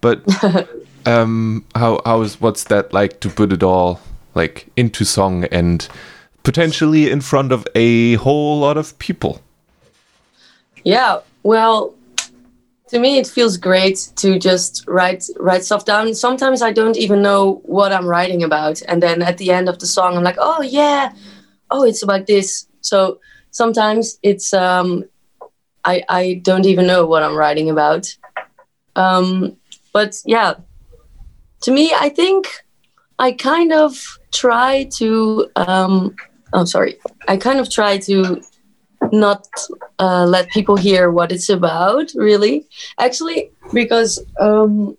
but 0.00 0.22
um, 1.06 1.64
how 1.74 2.00
how 2.04 2.22
is 2.22 2.40
what's 2.40 2.64
that 2.64 2.92
like 2.92 3.20
to 3.20 3.28
put 3.28 3.52
it 3.52 3.62
all 3.62 4.00
like 4.34 4.68
into 4.76 5.04
song 5.04 5.44
and 5.44 5.88
potentially 6.42 7.10
in 7.10 7.20
front 7.20 7.52
of 7.52 7.66
a 7.74 8.14
whole 8.14 8.58
lot 8.58 8.76
of 8.76 8.98
people? 8.98 9.40
Yeah, 10.84 11.20
well, 11.42 11.94
to 12.88 12.98
me 12.98 13.18
it 13.18 13.26
feels 13.26 13.56
great 13.56 14.10
to 14.16 14.38
just 14.38 14.84
write 14.86 15.24
write 15.38 15.64
stuff 15.64 15.84
down. 15.84 16.14
Sometimes 16.14 16.62
i 16.62 16.72
don't 16.72 16.96
even 16.96 17.22
know 17.22 17.60
what 17.64 17.92
i'm 17.92 18.06
writing 18.06 18.42
about. 18.42 18.82
And 18.88 19.02
then 19.02 19.22
at 19.22 19.38
the 19.38 19.50
end 19.50 19.68
of 19.68 19.78
the 19.78 19.86
song 19.86 20.16
i'm 20.16 20.24
like 20.24 20.38
oh 20.38 20.62
yeah. 20.62 21.12
Oh 21.70 21.84
it's 21.84 22.02
about 22.02 22.26
this. 22.26 22.66
So 22.80 23.20
sometimes 23.50 24.18
it's 24.22 24.52
um 24.52 25.04
i 25.92 26.02
i 26.20 26.40
don't 26.48 26.66
even 26.66 26.86
know 26.86 27.02
what 27.06 27.22
i'm 27.22 27.36
writing 27.36 27.68
about. 27.70 28.04
Um 28.96 29.56
but 29.92 30.12
yeah 30.24 30.54
to 31.64 31.70
me 31.70 31.92
i 32.06 32.08
think 32.08 32.40
i 33.18 33.32
kind 33.32 33.72
of 33.72 33.92
try 34.32 34.88
to 34.98 35.50
um 35.56 36.14
oh 36.52 36.64
sorry. 36.64 36.98
I 37.28 37.36
kind 37.36 37.60
of 37.60 37.70
try 37.70 37.98
to 38.08 38.42
not 39.12 39.46
uh, 39.98 40.24
let 40.26 40.50
people 40.50 40.76
hear 40.76 41.10
what 41.10 41.32
it's 41.32 41.48
about 41.48 42.12
really. 42.14 42.66
Actually 42.98 43.50
because 43.72 44.12
um 44.40 44.96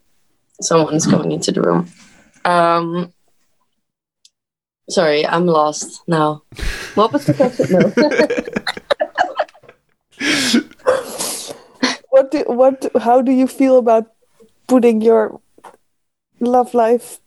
someone's 0.61 1.07
coming 1.07 1.31
into 1.31 1.51
the 1.51 1.61
room. 1.61 1.87
Um 2.45 3.13
sorry 4.89 5.25
i'm 5.25 5.45
lost 5.45 6.01
now. 6.07 6.43
What 6.95 7.13
was 7.13 7.25
the 7.25 7.33
question? 7.33 7.67
No 7.71 7.81
What 12.51 12.91
how 13.01 13.21
do 13.21 13.31
you 13.31 13.47
feel 13.47 13.77
about 13.77 14.05
putting 14.67 15.01
your 15.01 15.39
love 16.39 16.73
life 16.73 17.19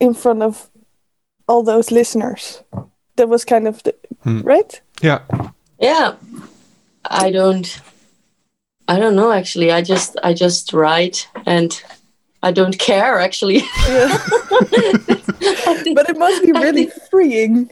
in 0.00 0.14
front 0.14 0.42
of 0.42 0.68
all 1.46 1.62
those 1.62 1.90
listeners? 1.90 2.62
That 3.16 3.28
was 3.28 3.44
kind 3.44 3.66
of 3.68 3.82
the, 3.82 3.94
Hmm. 4.22 4.40
right? 4.42 4.80
Yeah. 5.02 5.20
yeah 5.80 6.14
i 7.10 7.30
don't 7.30 7.80
i 8.88 8.98
don't 8.98 9.14
know 9.14 9.30
actually 9.30 9.70
i 9.70 9.80
just 9.80 10.16
i 10.24 10.34
just 10.34 10.72
write 10.72 11.28
and 11.46 11.70
i 12.42 12.50
don't 12.52 12.76
care 12.78 13.20
actually 13.20 13.62
I 13.62 14.18
think- 15.82 15.96
But 15.96 16.10
it 16.10 16.18
must 16.18 16.42
be 16.42 16.50
really 16.52 16.90
freeing 17.10 17.70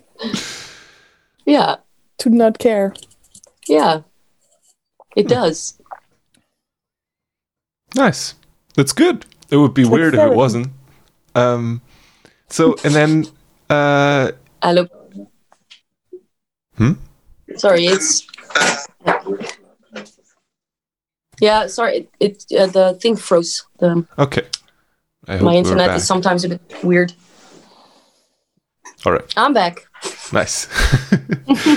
yeah 1.46 1.76
to 2.18 2.30
not 2.30 2.58
care. 2.58 2.94
yeah 3.68 4.02
it 5.16 5.26
does 5.28 5.74
Nice. 7.94 8.34
That's 8.74 8.92
good. 8.92 9.24
It 9.50 9.56
would 9.56 9.74
be 9.74 9.82
It's 9.82 9.90
weird 9.90 10.14
if 10.14 10.20
it 10.20 10.34
wasn't. 10.34 10.68
Um, 11.34 11.82
so 12.48 12.76
and 12.84 12.94
then 12.94 13.26
uh, 13.70 14.32
I 14.62 14.72
look. 14.72 14.90
Hmm? 16.76 16.92
Sorry, 17.56 17.86
it's. 17.86 18.26
Yeah, 21.40 21.66
sorry. 21.66 22.08
It, 22.18 22.44
it 22.50 22.60
uh, 22.60 22.66
the 22.66 22.94
thing 22.94 23.16
froze. 23.16 23.66
The, 23.78 24.06
okay. 24.18 24.42
I 25.28 25.36
hope 25.36 25.42
my 25.42 25.54
internet 25.54 25.96
is 25.96 26.06
sometimes 26.06 26.44
a 26.44 26.50
bit 26.50 26.84
weird. 26.84 27.12
All 29.06 29.12
right. 29.12 29.32
I'm 29.36 29.52
back. 29.52 29.86
Nice. 30.32 30.66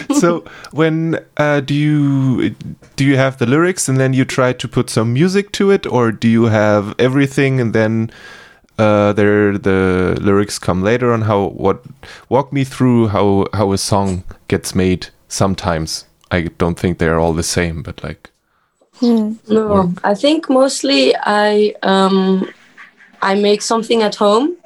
so 0.19 0.43
when 0.71 1.19
uh, 1.37 1.59
do 1.59 1.75
you 1.75 2.55
do 2.95 3.05
you 3.05 3.17
have 3.17 3.37
the 3.37 3.45
lyrics 3.45 3.87
and 3.87 3.99
then 3.99 4.13
you 4.13 4.25
try 4.25 4.51
to 4.51 4.67
put 4.67 4.89
some 4.89 5.13
music 5.13 5.51
to 5.51 5.69
it, 5.69 5.85
or 5.85 6.11
do 6.11 6.27
you 6.27 6.45
have 6.45 6.95
everything 6.97 7.61
and 7.61 7.71
then 7.71 8.09
uh, 8.79 9.13
there 9.13 9.59
the 9.59 10.17
lyrics 10.19 10.57
come 10.57 10.81
later 10.81 11.13
on? 11.13 11.21
How 11.21 11.49
what 11.49 11.83
walk 12.29 12.51
me 12.51 12.63
through 12.63 13.09
how 13.09 13.45
how 13.53 13.73
a 13.73 13.77
song 13.77 14.23
gets 14.47 14.73
made? 14.73 15.09
Sometimes 15.27 16.05
I 16.31 16.49
don't 16.57 16.79
think 16.79 16.97
they're 16.97 17.19
all 17.19 17.33
the 17.33 17.43
same, 17.43 17.83
but 17.83 18.03
like 18.03 18.31
No, 19.47 19.93
I 20.03 20.15
think 20.15 20.49
mostly 20.49 21.15
I 21.15 21.75
um, 21.83 22.49
I 23.21 23.35
make 23.35 23.61
something 23.61 24.01
at 24.01 24.15
home, 24.15 24.57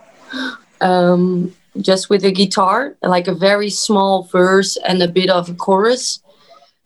um, 0.79 1.53
just 1.81 2.09
with 2.09 2.23
a 2.23 2.31
guitar, 2.31 2.95
like 3.01 3.27
a 3.27 3.33
very 3.33 3.69
small 3.69 4.23
verse 4.23 4.77
and 4.77 5.01
a 5.01 5.07
bit 5.07 5.29
of 5.29 5.49
a 5.49 5.53
chorus, 5.53 6.21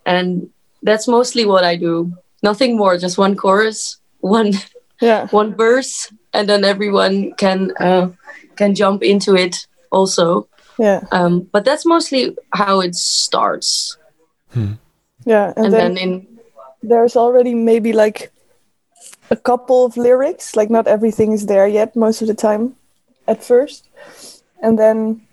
and 0.05 0.49
that's 0.83 1.07
mostly 1.07 1.45
what 1.45 1.63
I 1.63 1.75
do. 1.75 2.13
Nothing 2.43 2.77
more, 2.77 2.97
just 2.97 3.17
one 3.17 3.35
chorus, 3.35 3.97
one 4.19 4.53
Yeah. 5.01 5.27
one 5.31 5.55
verse, 5.55 6.11
and 6.33 6.47
then 6.49 6.63
everyone 6.63 7.33
can 7.37 7.71
uh, 7.79 8.09
can 8.55 8.73
jump 8.75 9.03
into 9.03 9.35
it 9.35 9.67
also. 9.91 10.47
Yeah. 10.79 11.01
Um, 11.11 11.49
but 11.51 11.65
that's 11.65 11.85
mostly 11.85 12.37
how 12.53 12.81
it 12.81 12.95
starts, 12.95 13.97
Yeah. 15.25 15.53
And, 15.57 15.65
and, 15.65 15.73
then, 15.73 15.93
then 15.95 15.97
in 15.97 16.27
there's 16.81 17.15
already 17.15 17.53
maybe 17.53 17.93
like 17.93 18.31
a 19.29 19.35
couple 19.35 19.85
of 19.85 19.97
lyrics, 19.97 20.55
like 20.55 20.69
not 20.69 20.87
everything 20.87 21.31
is 21.33 21.45
there 21.45 21.67
yet 21.67 21.95
most 21.95 22.21
of 22.21 22.27
the 22.27 22.33
time 22.33 22.75
at 23.27 23.43
first. 23.43 23.86
And 24.61 24.77
then 24.77 25.27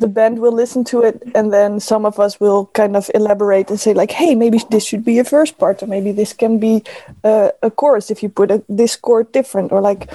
the 0.00 0.08
band 0.08 0.38
will 0.38 0.52
listen 0.52 0.82
to 0.82 1.02
it 1.02 1.22
and 1.34 1.52
then 1.52 1.78
some 1.78 2.06
of 2.06 2.18
us 2.18 2.40
will 2.40 2.66
kind 2.72 2.96
of 2.96 3.10
elaborate 3.14 3.68
and 3.68 3.78
say 3.78 3.92
like 3.92 4.10
hey 4.10 4.34
maybe 4.34 4.58
this 4.70 4.84
should 4.84 5.04
be 5.04 5.18
a 5.18 5.24
first 5.24 5.58
part 5.58 5.82
or 5.82 5.86
maybe 5.86 6.10
this 6.10 6.32
can 6.32 6.58
be 6.58 6.82
uh, 7.22 7.50
a 7.62 7.70
chorus 7.70 8.10
if 8.10 8.22
you 8.22 8.28
put 8.28 8.50
a, 8.50 8.62
this 8.68 8.96
chord 8.96 9.30
different 9.32 9.70
or 9.70 9.80
like 9.80 10.10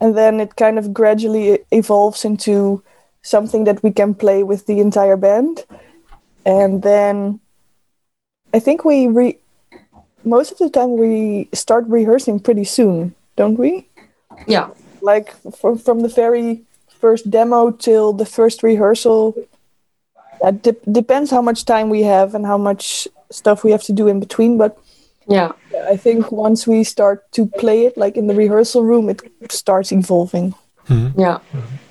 and 0.00 0.16
then 0.16 0.40
it 0.40 0.56
kind 0.56 0.78
of 0.78 0.92
gradually 0.92 1.58
evolves 1.70 2.24
into 2.24 2.82
something 3.22 3.64
that 3.64 3.82
we 3.82 3.90
can 3.90 4.14
play 4.14 4.42
with 4.42 4.66
the 4.66 4.80
entire 4.80 5.16
band 5.16 5.64
and 6.46 6.82
then 6.82 7.38
i 8.54 8.58
think 8.58 8.84
we 8.84 9.06
re- 9.06 9.38
most 10.24 10.50
of 10.50 10.58
the 10.58 10.70
time 10.70 10.96
we 10.96 11.48
start 11.52 11.84
rehearsing 11.88 12.40
pretty 12.40 12.64
soon 12.64 13.14
don't 13.36 13.58
we 13.58 13.86
yeah. 14.46 14.70
like 15.02 15.34
from 15.52 15.76
from 15.76 16.00
the 16.00 16.08
very 16.08 16.65
first 17.00 17.30
demo 17.30 17.70
till 17.70 18.12
the 18.12 18.26
first 18.26 18.62
rehearsal 18.62 19.34
that 20.42 20.62
de- 20.62 20.92
depends 20.92 21.30
how 21.30 21.42
much 21.42 21.64
time 21.64 21.88
we 21.90 22.02
have 22.02 22.34
and 22.34 22.44
how 22.46 22.58
much 22.58 23.08
stuff 23.30 23.64
we 23.64 23.70
have 23.70 23.82
to 23.82 23.92
do 23.92 24.08
in 24.08 24.20
between 24.20 24.58
but 24.58 24.72
Yeah, 25.28 25.52
i 25.94 25.96
think 25.96 26.30
once 26.30 26.60
we 26.72 26.84
start 26.84 27.18
to 27.32 27.46
play 27.60 27.78
it 27.86 27.96
like 27.96 28.14
in 28.20 28.26
the 28.30 28.34
rehearsal 28.34 28.82
room 28.90 29.08
it 29.08 29.20
starts 29.50 29.90
evolving 29.92 30.54
yeah. 31.16 31.38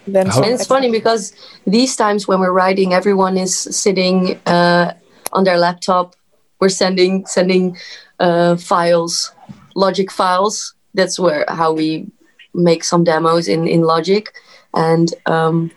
then 0.08 0.32
And 0.32 0.46
it's 0.46 0.68
funny 0.68 0.92
because 0.92 1.34
these 1.66 1.96
times 1.96 2.28
when 2.28 2.40
we're 2.40 2.52
writing, 2.52 2.94
everyone 2.94 3.38
is 3.38 3.56
sitting 3.56 4.40
uh, 4.46 4.94
on 5.34 5.44
their 5.44 5.58
laptop. 5.58 6.16
We're 6.60 6.70
sending 6.70 7.26
sending 7.26 7.78
uh, 8.20 8.56
files, 8.56 9.32
Logic 9.76 10.12
files. 10.12 10.74
That's 10.94 11.20
where 11.20 11.46
how 11.50 11.74
we 11.74 12.08
make 12.54 12.84
some 12.84 13.04
demos 13.04 13.48
in 13.48 13.68
in 13.68 13.82
Logic, 13.82 14.32
and 14.76 15.14
um, 15.26 15.72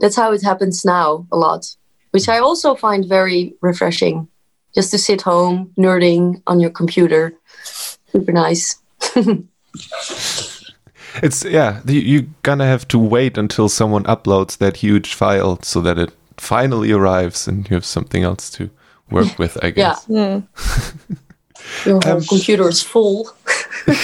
that's 0.00 0.16
how 0.16 0.32
it 0.32 0.42
happens 0.42 0.84
now 0.84 1.26
a 1.32 1.36
lot, 1.36 1.66
which 2.12 2.28
I 2.28 2.38
also 2.38 2.74
find 2.74 3.04
very 3.08 3.54
refreshing. 3.62 4.28
Just 4.74 4.90
to 4.90 4.98
sit 4.98 5.22
home 5.22 5.72
nerding 5.78 6.42
on 6.46 6.60
your 6.60 6.70
computer, 6.70 7.32
super 8.12 8.32
nice. 8.32 8.76
it's 11.22 11.44
yeah 11.44 11.80
you, 11.86 12.00
you're 12.00 12.26
gonna 12.42 12.66
have 12.66 12.86
to 12.88 12.98
wait 12.98 13.38
until 13.38 13.68
someone 13.68 14.04
uploads 14.04 14.58
that 14.58 14.76
huge 14.76 15.14
file 15.14 15.58
so 15.62 15.80
that 15.80 15.98
it 15.98 16.10
finally 16.36 16.92
arrives 16.92 17.48
and 17.48 17.68
you 17.68 17.74
have 17.74 17.84
something 17.84 18.22
else 18.24 18.50
to 18.50 18.70
work 19.10 19.38
with. 19.38 19.56
I 19.62 19.68
Yeah. 19.68 19.72
guess. 19.74 20.06
Mm. 20.06 20.46
Your 21.86 22.00
whole 22.04 22.16
Um, 22.18 22.24
computer 22.24 22.68
is 22.68 22.82
full. 22.82 23.30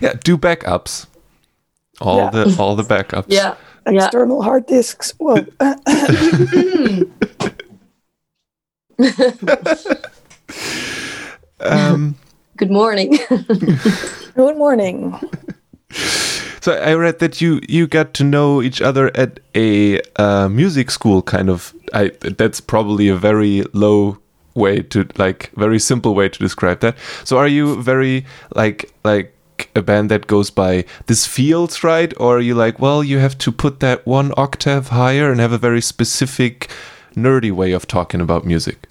Yeah, 0.00 0.14
do 0.24 0.36
backups. 0.36 1.06
All 2.04 2.18
Yeah. 2.18 2.30
the 2.30 2.56
all 2.58 2.76
the 2.76 2.82
backups. 2.84 3.24
Yeah, 3.28 3.54
yeah. 3.90 4.04
external 4.04 4.42
hard 4.42 4.66
disks 4.66 5.14
whoa 5.18 5.44
Um, 11.60 12.16
Good 12.56 12.70
morning. 12.70 13.18
good 14.34 14.56
morning 14.56 15.18
so 16.60 16.72
I 16.72 16.94
read 16.94 17.18
that 17.20 17.40
you 17.40 17.60
you 17.68 17.86
got 17.86 18.14
to 18.14 18.24
know 18.24 18.62
each 18.62 18.80
other 18.80 19.10
at 19.16 19.38
a 19.54 20.00
uh, 20.16 20.48
music 20.48 20.90
school, 20.90 21.22
kind 21.22 21.50
of. 21.50 21.74
I 21.92 22.10
that's 22.38 22.60
probably 22.60 23.08
a 23.08 23.16
very 23.16 23.64
low 23.74 24.18
way 24.54 24.80
to 24.82 25.06
like 25.18 25.50
very 25.56 25.78
simple 25.78 26.14
way 26.14 26.28
to 26.30 26.38
describe 26.38 26.80
that. 26.80 26.96
So 27.24 27.36
are 27.38 27.46
you 27.48 27.82
very 27.82 28.24
like 28.56 28.90
like 29.04 29.33
a 29.74 29.82
band 29.82 30.10
that 30.10 30.26
goes 30.26 30.50
by 30.50 30.84
this 31.06 31.26
feels 31.26 31.84
right, 31.84 32.12
or 32.18 32.38
are 32.38 32.40
you 32.40 32.54
like 32.54 32.78
well 32.78 33.02
you 33.02 33.18
have 33.18 33.36
to 33.38 33.52
put 33.52 33.80
that 33.80 34.06
one 34.06 34.32
octave 34.36 34.88
higher 34.88 35.30
and 35.30 35.40
have 35.40 35.52
a 35.52 35.58
very 35.58 35.80
specific 35.80 36.70
nerdy 37.14 37.52
way 37.52 37.72
of 37.72 37.86
talking 37.86 38.20
about 38.20 38.44
music? 38.44 38.88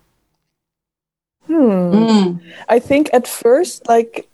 hmm. 1.46 1.93
Mm. 1.93 2.41
I 2.70 2.79
think 2.79 3.10
at 3.13 3.27
first, 3.27 3.88
like 3.88 4.27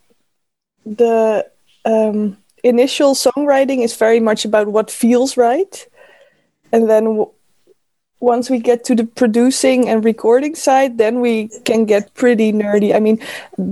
the 0.86 1.46
um, 1.86 2.38
initial 2.64 3.14
songwriting 3.16 3.84
is 3.84 3.96
very 3.96 4.20
much 4.20 4.46
about 4.46 4.68
what 4.68 4.92
feels 4.92 5.38
right, 5.38 5.88
and 6.72 6.90
then 6.90 7.04
w- 7.06 7.32
once 8.20 8.50
we 8.50 8.60
get 8.60 8.84
to 8.86 8.96
the 8.96 9.06
producing 9.06 9.88
and 9.88 10.04
recording 10.04 10.56
side, 10.56 10.98
then 10.98 11.22
we 11.22 11.50
can 11.66 11.86
get 11.86 12.14
pretty 12.16 12.52
nerdy. 12.52 12.96
I 12.96 13.00
mean, 13.00 13.20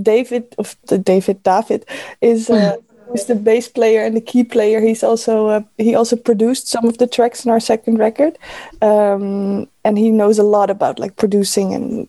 David 0.02 0.54
of 0.58 0.76
the 0.86 0.98
David 0.98 1.42
David 1.42 1.84
is 2.20 2.50
uh, 2.50 2.76
the 3.26 3.34
bass 3.34 3.68
player 3.68 4.02
and 4.04 4.16
the 4.16 4.20
key 4.20 4.44
player. 4.44 4.80
He's 4.80 5.02
also 5.02 5.48
uh, 5.48 5.62
he 5.76 5.94
also 5.94 6.16
produced 6.16 6.68
some 6.68 6.86
of 6.86 6.98
the 6.98 7.06
tracks 7.06 7.44
in 7.44 7.50
our 7.50 7.60
second 7.60 7.98
record, 7.98 8.38
um, 8.82 9.68
and 9.84 9.98
he 9.98 10.10
knows 10.10 10.38
a 10.38 10.42
lot 10.44 10.70
about 10.70 10.98
like 10.98 11.16
producing 11.16 11.74
and 11.74 12.08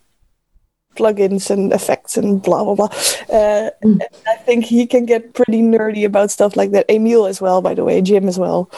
plugins 0.95 1.49
and 1.49 1.71
effects 1.71 2.17
and 2.17 2.41
blah 2.41 2.63
blah 2.63 2.75
blah. 2.75 2.89
Uh, 3.29 3.69
Mm. 3.83 4.01
I 4.27 4.35
think 4.35 4.65
he 4.65 4.85
can 4.85 5.05
get 5.05 5.33
pretty 5.33 5.61
nerdy 5.61 6.05
about 6.05 6.31
stuff 6.31 6.55
like 6.55 6.71
that. 6.71 6.85
Emil 6.89 7.25
as 7.25 7.41
well, 7.41 7.61
by 7.61 7.73
the 7.73 7.83
way, 7.83 8.01
Jim 8.01 8.27
as 8.27 8.37
well. 8.37 8.69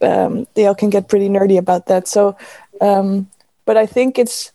Um, 0.00 0.46
they 0.54 0.66
all 0.66 0.74
can 0.74 0.90
get 0.90 1.08
pretty 1.08 1.28
nerdy 1.28 1.56
about 1.56 1.86
that. 1.86 2.06
So, 2.08 2.36
um, 2.84 3.28
but 3.64 3.76
I 3.76 3.86
think 3.86 4.18
it's 4.18 4.52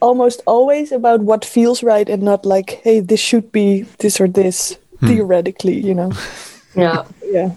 almost 0.00 0.42
always 0.46 0.92
about 0.92 1.20
what 1.20 1.44
feels 1.44 1.82
right 1.82 2.08
and 2.08 2.22
not 2.22 2.44
like, 2.44 2.80
hey, 2.84 3.00
this 3.00 3.20
should 3.20 3.50
be 3.50 3.82
this 3.98 4.20
or 4.20 4.28
this 4.28 4.78
theoretically, 5.00 5.80
you 5.80 5.94
know. 5.94 6.12
Yeah. 6.74 7.04
yeah, 7.24 7.54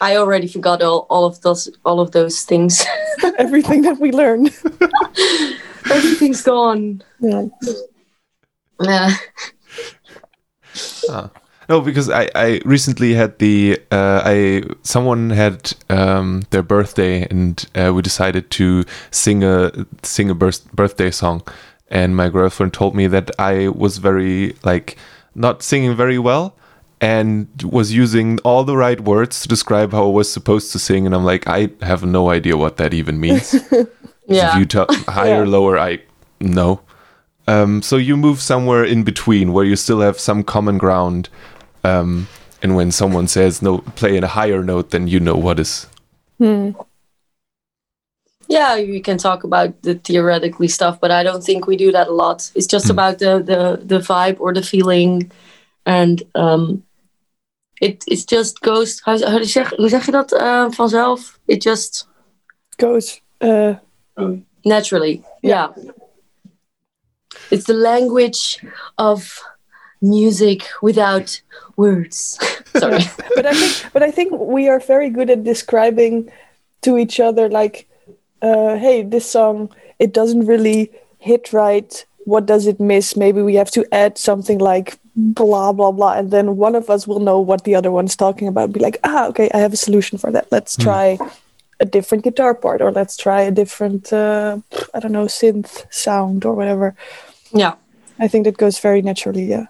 I 0.00 0.16
already 0.16 0.46
forgot 0.46 0.80
all, 0.80 1.06
all 1.10 1.26
of 1.26 1.42
those 1.42 1.68
all 1.84 2.00
of 2.00 2.12
those 2.12 2.44
things. 2.44 2.86
everything 3.38 3.82
that 3.82 3.98
we 3.98 4.10
learn. 4.10 4.46
Everything's 5.90 6.40
gone. 6.40 7.02
yeah. 7.20 7.48
Yeah. 8.80 9.16
No, 11.68 11.82
because 11.82 12.08
I, 12.08 12.30
I 12.34 12.60
recently 12.64 13.12
had 13.12 13.38
the 13.38 13.78
uh, 13.90 14.22
I 14.24 14.62
someone 14.82 15.30
had 15.30 15.74
um, 15.90 16.42
their 16.50 16.62
birthday 16.62 17.26
and 17.30 17.64
uh, 17.74 17.92
we 17.94 18.00
decided 18.02 18.50
to 18.52 18.84
sing 19.10 19.44
a 19.44 19.70
sing 20.02 20.30
a 20.30 20.34
birth, 20.34 20.70
birthday 20.72 21.10
song, 21.10 21.42
and 21.88 22.16
my 22.16 22.30
girlfriend 22.30 22.72
told 22.72 22.94
me 22.94 23.06
that 23.08 23.30
I 23.38 23.68
was 23.68 23.98
very 23.98 24.56
like 24.64 24.96
not 25.34 25.62
singing 25.62 25.94
very 25.94 26.18
well 26.18 26.54
and 27.00 27.46
was 27.62 27.92
using 27.92 28.38
all 28.44 28.64
the 28.64 28.76
right 28.76 29.00
words 29.02 29.42
to 29.42 29.48
describe 29.48 29.92
how 29.92 30.04
I 30.04 30.10
was 30.12 30.32
supposed 30.32 30.72
to 30.72 30.78
sing, 30.78 31.04
and 31.04 31.14
I'm 31.14 31.24
like 31.24 31.46
I 31.46 31.68
have 31.82 32.02
no 32.02 32.30
idea 32.30 32.56
what 32.56 32.76
that 32.78 32.94
even 32.94 33.20
means. 33.20 33.54
Yeah. 34.30 34.52
If 34.52 34.58
you 34.58 34.66
tell 34.66 34.86
higher, 35.08 35.42
Yeah. 35.44 35.50
lower, 35.50 35.78
I 35.78 36.00
no. 36.38 36.80
Um, 37.46 37.80
so 37.80 37.96
you 37.96 38.14
move 38.14 38.42
somewhere 38.42 38.84
in 38.84 39.02
between 39.04 39.54
where 39.54 39.64
you 39.64 39.74
still 39.74 40.00
have 40.00 40.18
some 40.20 40.42
common 40.44 40.76
ground. 40.76 41.30
Um, 41.84 42.28
and 42.62 42.74
when 42.76 42.90
someone 42.90 43.28
says 43.28 43.62
no, 43.62 43.78
play 43.96 44.16
in 44.16 44.24
a 44.24 44.28
higher 44.28 44.62
note, 44.62 44.90
then 44.90 45.08
you 45.08 45.20
know 45.20 45.36
what 45.36 45.60
is. 45.60 45.86
Hmm. 46.38 46.70
yeah, 48.48 48.76
we 48.76 49.00
can 49.00 49.18
talk 49.18 49.44
about 49.44 49.82
the 49.82 49.94
theoretically 49.96 50.68
stuff, 50.68 51.00
but 51.00 51.10
I 51.10 51.22
don't 51.22 51.42
think 51.42 51.66
we 51.66 51.76
do 51.76 51.92
that 51.92 52.08
a 52.08 52.12
lot. 52.12 52.50
It's 52.54 52.66
just 52.66 52.90
about 52.90 53.18
the 53.18 53.42
the, 53.42 53.80
the 53.84 53.98
vibe 53.98 54.40
or 54.40 54.54
the 54.54 54.62
feeling, 54.62 55.30
and 55.84 56.22
um, 56.34 56.82
it 57.80 58.04
it 58.06 58.26
just 58.28 58.60
goes. 58.60 59.00
How, 59.04 59.18
how, 59.18 59.42
zeg, 59.42 59.68
hoe 59.76 59.88
zeg 59.88 60.06
je 60.06 60.12
dat 60.12 60.32
uh, 60.32 60.70
vanzelf? 60.70 61.38
It 61.46 61.62
just 61.62 62.08
Goes. 62.78 63.20
Uh, 63.40 63.74
naturally. 64.64 65.24
Yeah. 65.42 65.72
Yeah. 65.76 65.92
It's 67.50 67.64
the 67.64 67.74
language 67.74 68.64
of 68.98 69.42
music 70.00 70.62
without 70.82 71.40
words. 71.76 72.38
Sorry. 72.76 73.02
but 73.34 73.46
I 73.46 73.54
think, 73.54 73.92
but 73.92 74.02
I 74.02 74.10
think 74.10 74.32
we 74.32 74.68
are 74.68 74.80
very 74.80 75.10
good 75.10 75.30
at 75.30 75.44
describing 75.44 76.30
to 76.82 76.98
each 76.98 77.20
other, 77.20 77.48
like, 77.48 77.88
uh, 78.42 78.76
"Hey, 78.76 79.02
this 79.02 79.30
song 79.30 79.70
it 79.98 80.12
doesn't 80.12 80.46
really 80.46 80.90
hit 81.18 81.52
right. 81.52 82.04
What 82.24 82.46
does 82.46 82.66
it 82.66 82.78
miss? 82.78 83.16
Maybe 83.16 83.42
we 83.42 83.56
have 83.56 83.70
to 83.72 83.84
add 83.92 84.18
something 84.18 84.58
like 84.58 84.98
blah 85.16 85.72
blah 85.72 85.92
blah, 85.92 86.14
and 86.14 86.30
then 86.30 86.56
one 86.56 86.74
of 86.74 86.90
us 86.90 87.06
will 87.06 87.20
know 87.20 87.40
what 87.40 87.64
the 87.64 87.74
other 87.74 87.90
one's 87.90 88.16
talking 88.16 88.48
about. 88.48 88.72
Be 88.72 88.80
like, 88.80 88.98
ah, 89.04 89.26
okay, 89.28 89.50
I 89.54 89.58
have 89.58 89.72
a 89.72 89.76
solution 89.76 90.18
for 90.18 90.30
that. 90.32 90.50
Let's 90.50 90.76
try." 90.76 91.18
A 91.80 91.84
different 91.84 92.24
guitar 92.24 92.54
part, 92.56 92.82
or 92.82 92.90
let's 92.90 93.16
try 93.16 93.42
a 93.42 93.52
different, 93.52 94.12
uh, 94.12 94.58
I 94.94 94.98
don't 94.98 95.12
know, 95.12 95.26
synth 95.26 95.86
sound 95.94 96.44
or 96.44 96.52
whatever. 96.52 96.96
yeah. 97.54 97.74
I 98.18 98.28
think 98.28 98.44
that 98.44 98.56
goes 98.56 98.78
very 98.78 99.02
naturally. 99.02 99.44
Yeah. 99.44 99.66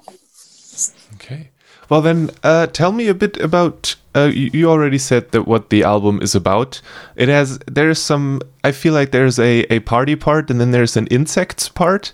Okay. 1.14 1.50
Well, 1.88 2.02
then, 2.02 2.30
uh, 2.42 2.66
tell 2.66 2.92
me 2.92 3.08
a 3.08 3.14
bit 3.14 3.36
about. 3.38 3.96
Uh, 4.14 4.30
you, 4.32 4.50
you 4.52 4.70
already 4.70 4.98
said 4.98 5.30
that 5.32 5.46
what 5.46 5.70
the 5.70 5.82
album 5.84 6.20
is 6.22 6.34
about. 6.34 6.82
It 7.16 7.28
has. 7.28 7.58
There's 7.66 7.98
some. 8.00 8.40
I 8.64 8.72
feel 8.72 8.92
like 8.92 9.10
there's 9.10 9.38
a, 9.38 9.60
a 9.72 9.80
party 9.80 10.16
part, 10.16 10.50
and 10.50 10.60
then 10.60 10.70
there's 10.72 10.96
an 10.96 11.06
insects 11.06 11.68
part. 11.68 12.12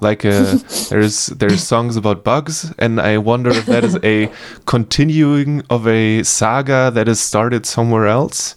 Like 0.00 0.24
uh 0.24 0.56
there's 0.88 1.26
there's 1.26 1.62
songs 1.62 1.96
about 1.96 2.24
bugs, 2.24 2.72
and 2.78 2.98
I 3.00 3.18
wonder 3.18 3.50
if 3.50 3.66
that 3.66 3.84
is 3.84 3.98
a 4.02 4.30
continuing 4.66 5.62
of 5.68 5.86
a 5.86 6.22
saga 6.22 6.90
that 6.94 7.06
has 7.08 7.20
started 7.20 7.66
somewhere 7.66 8.06
else, 8.06 8.56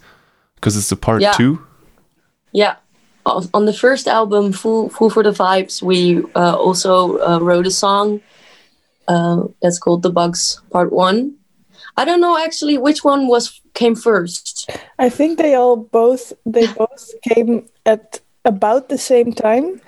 because 0.54 0.76
it's 0.78 0.90
a 0.90 0.96
part 0.96 1.20
Yeah. 1.20 1.32
two. 1.32 1.58
Yeah. 2.52 2.76
On 3.52 3.66
the 3.66 3.72
first 3.72 4.06
album, 4.08 4.52
Fool, 4.52 4.88
Fool 4.88 5.10
for 5.10 5.22
the 5.22 5.32
Vibes, 5.32 5.82
we 5.82 6.22
uh, 6.36 6.54
also 6.56 7.18
uh, 7.18 7.38
wrote 7.40 7.66
a 7.66 7.70
song 7.72 8.20
uh, 9.08 9.44
that's 9.62 9.78
called 9.78 10.02
The 10.02 10.10
Bugs 10.10 10.60
Part 10.70 10.92
1. 10.92 11.34
I 11.96 12.04
don't 12.04 12.20
know 12.20 12.36
actually 12.38 12.76
which 12.78 13.04
one 13.04 13.26
was 13.26 13.60
came 13.74 13.94
first. 13.94 14.70
I 14.98 15.08
think 15.08 15.38
they 15.38 15.54
all 15.54 15.76
both 15.76 16.32
they 16.44 16.66
both 16.80 17.10
came 17.22 17.66
at 17.84 18.20
about 18.44 18.88
the 18.88 18.98
same 18.98 19.32
time 19.32 19.80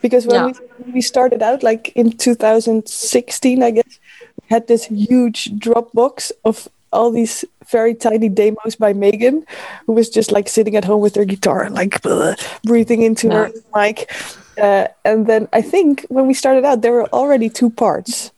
because 0.00 0.26
when 0.26 0.36
Yeah. 0.36 0.52
we 0.86 0.92
we 0.92 1.00
started 1.02 1.42
out 1.42 1.62
like 1.62 1.92
in 1.96 2.12
2016 2.12 3.62
I 3.62 3.70
guess 3.70 3.98
we 4.40 4.46
had 4.48 4.66
this 4.68 4.84
huge 4.86 5.50
Dropbox 5.58 6.32
of 6.44 6.68
all 6.92 7.10
these 7.10 7.44
very 7.68 7.94
tiny 7.94 8.28
demos 8.28 8.76
by 8.78 8.92
Megan 8.92 9.44
who 9.86 9.92
was 9.92 10.08
just 10.08 10.30
like 10.30 10.48
sitting 10.48 10.76
at 10.76 10.84
home 10.84 11.00
with 11.00 11.14
her 11.16 11.24
guitar 11.24 11.68
like 11.70 12.00
bleh, 12.02 12.36
breathing 12.62 13.02
into 13.02 13.28
her 13.30 13.50
mic 13.74 14.10
uh, 14.60 14.86
and 15.04 15.26
then 15.26 15.48
I 15.52 15.62
think 15.62 16.06
when 16.08 16.26
we 16.26 16.34
started 16.34 16.64
out 16.64 16.80
there 16.82 16.92
were 16.92 17.08
already 17.12 17.50
two 17.50 17.70
parts 17.70 18.30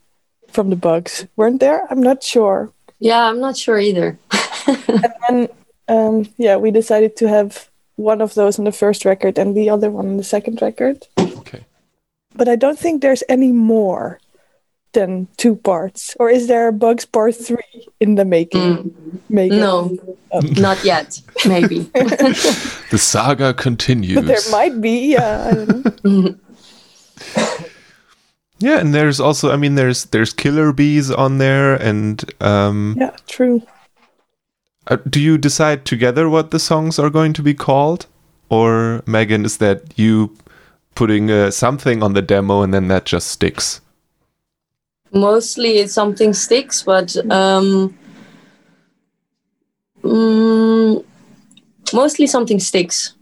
from 0.48 0.70
the 0.70 0.76
bugs 0.76 1.26
weren't 1.36 1.60
there 1.60 1.86
I'm 1.90 2.02
not 2.02 2.22
sure 2.22 2.72
Yeah, 2.98 3.30
I'm 3.30 3.40
not 3.40 3.56
sure 3.56 3.78
either. 3.78 4.18
and 5.28 5.48
um, 5.88 6.28
yeah, 6.36 6.56
we 6.56 6.70
decided 6.70 7.16
to 7.16 7.28
have 7.28 7.70
one 7.96 8.20
of 8.20 8.34
those 8.34 8.58
on 8.58 8.64
the 8.64 8.72
first 8.72 9.04
record 9.04 9.38
and 9.38 9.56
the 9.56 9.70
other 9.70 9.90
one 9.90 10.06
on 10.06 10.16
the 10.16 10.24
second 10.24 10.60
record. 10.62 11.06
Okay. 11.18 11.64
But 12.34 12.48
I 12.48 12.56
don't 12.56 12.78
think 12.78 13.02
there's 13.02 13.22
any 13.28 13.52
more 13.52 14.20
than 14.92 15.28
two 15.36 15.56
parts. 15.56 16.16
Or 16.20 16.30
is 16.30 16.46
there 16.46 16.68
a 16.68 16.72
Bugs 16.72 17.04
Part 17.04 17.34
Three 17.34 17.88
in 18.00 18.14
the 18.14 18.24
making? 18.24 18.94
making? 19.28 19.58
No, 19.58 19.96
not 20.58 20.82
yet. 20.84 21.20
Maybe. 21.46 21.90
The 22.90 22.98
saga 22.98 23.52
continues. 23.52 24.14
But 24.16 24.26
there 24.26 24.50
might 24.50 24.80
be. 24.80 25.12
Yeah, 25.12 25.44
I 25.44 25.54
don't 25.54 26.04
know. 26.04 26.34
Yeah, 28.60 28.80
and 28.80 28.92
there's 28.92 29.20
also, 29.20 29.52
I 29.52 29.56
mean, 29.56 29.76
there's 29.76 30.06
there's 30.06 30.32
killer 30.32 30.72
bees 30.72 31.10
on 31.10 31.38
there, 31.38 31.76
and 31.76 32.24
um, 32.40 32.96
yeah, 32.98 33.14
true. 33.28 33.62
uh, 34.88 34.96
do 35.08 35.20
you 35.20 35.38
decide 35.38 35.84
together 35.84 36.28
what 36.28 36.50
the 36.50 36.58
songs 36.58 36.98
are 36.98 37.10
going 37.10 37.32
to 37.34 37.42
be 37.42 37.54
called, 37.54 38.06
or 38.48 39.02
Megan, 39.06 39.44
is 39.44 39.58
that 39.58 39.96
you 39.96 40.36
putting 40.94 41.30
uh, 41.30 41.50
something 41.52 42.02
on 42.02 42.14
the 42.14 42.22
demo 42.22 42.62
and 42.62 42.74
then 42.74 42.88
that 42.88 43.04
just 43.04 43.28
sticks? 43.28 43.80
Mostly 45.12 45.78
it's 45.78 45.92
something 45.92 46.32
sticks, 46.32 46.82
but 46.82 47.16
um, 47.30 47.96
mm, 50.02 51.04
mostly 51.94 52.26
something 52.26 52.58
sticks, 52.58 53.14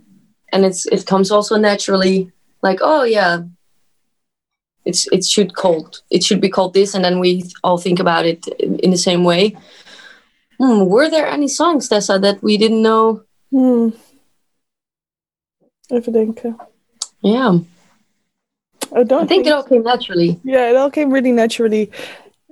and 0.53 0.65
it's 0.65 0.87
it 0.87 1.07
comes 1.07 1.31
also 1.31 1.57
naturally. 1.59 2.33
Like, 2.63 2.79
oh 2.81 3.05
yeah, 3.05 3.43
it's 4.87 5.07
it 5.13 5.25
should 5.25 5.55
called 5.55 6.03
it 6.11 6.23
should 6.23 6.41
be 6.41 6.49
called 6.49 6.75
this, 6.75 6.95
and 6.95 7.05
then 7.05 7.19
we 7.19 7.45
all 7.63 7.79
think 7.79 8.01
about 8.01 8.25
it 8.25 8.47
in, 8.59 8.91
the 8.91 8.97
same 8.97 9.25
way. 9.25 9.57
Hmm, 10.59 10.87
were 10.87 11.11
there 11.11 11.27
any 11.27 11.49
songs, 11.49 11.89
Tessa, 11.89 12.19
that 12.19 12.43
we 12.43 12.57
didn't 12.57 12.83
know? 12.83 13.23
Hmm. 13.51 13.91
Even 15.91 16.15
denken. 16.15 16.59
Yeah, 17.21 17.59
I 18.95 19.03
don't 19.03 19.25
I 19.25 19.27
think 19.27 19.47
it 19.47 19.53
all 19.53 19.63
came 19.63 19.83
naturally. 19.83 20.41
Yeah, 20.45 20.71
it 20.71 20.77
all 20.77 20.91
came 20.91 21.11
really 21.13 21.33
naturally. 21.33 21.91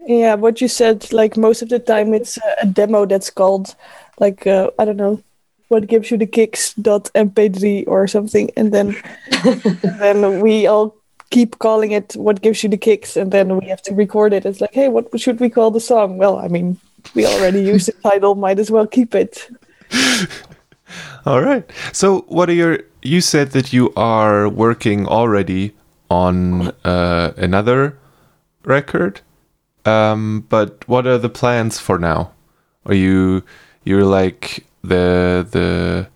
Yeah, 0.07 0.35
what 0.35 0.61
you 0.61 0.69
said, 0.69 1.13
like 1.13 1.37
most 1.37 1.63
of 1.63 1.69
the 1.69 1.79
time 1.79 2.13
it's 2.13 2.39
a, 2.61 2.67
demo 2.67 3.07
that's 3.07 3.31
called, 3.31 3.75
like, 4.19 4.47
uh, 4.47 4.71
I 4.79 4.85
don't 4.85 4.99
know, 4.99 5.23
what 5.69 5.87
gives 5.87 6.11
you 6.11 6.19
the 6.19 6.27
kicks 6.27 6.75
dot 6.75 7.11
mp3 7.15 7.89
or 7.89 8.07
something. 8.07 8.51
And 8.57 8.73
then, 8.73 8.97
then 9.99 10.41
we 10.41 10.67
all 10.67 10.95
keep 11.35 11.59
calling 11.59 11.93
it 11.93 12.15
what 12.15 12.43
gives 12.43 12.63
you 12.63 12.71
the 12.71 12.83
kicks. 12.89 13.17
And 13.17 13.33
then 13.33 13.57
we 13.59 13.67
have 13.69 13.83
to 13.83 13.95
record 13.95 14.33
it. 14.33 14.47
It's 14.47 14.61
like, 14.61 14.75
hey, 14.75 14.89
what 14.89 15.05
should 15.21 15.41
we 15.41 15.51
call 15.51 15.71
the 15.71 15.81
song? 15.81 16.19
Well, 16.19 16.39
I 16.39 16.49
mean, 16.49 16.79
we 17.15 17.27
already 17.27 17.63
used 17.75 17.89
the 17.89 17.97
title, 18.09 18.35
might 18.35 18.59
as 18.59 18.71
well 18.71 18.87
keep 18.87 19.15
it. 19.15 19.49
All 21.27 21.43
right. 21.43 21.69
So, 21.93 22.21
what 22.29 22.49
are 22.49 22.59
your 22.63 22.79
you 23.03 23.21
said 23.21 23.51
that 23.51 23.73
you 23.73 23.93
are 23.97 24.49
working 24.49 25.07
already 25.07 25.75
on 26.11 26.73
uh, 26.85 27.33
another 27.37 27.99
record. 28.65 29.21
Um, 29.85 30.47
but 30.49 30.87
what 30.89 31.07
are 31.07 31.19
the 31.19 31.29
plans 31.29 31.79
for 31.79 31.99
now? 31.99 32.33
Are 32.87 32.95
you 32.95 33.43
you're 33.85 34.05
like 34.05 34.67
the 34.83 35.47
the 35.51 36.09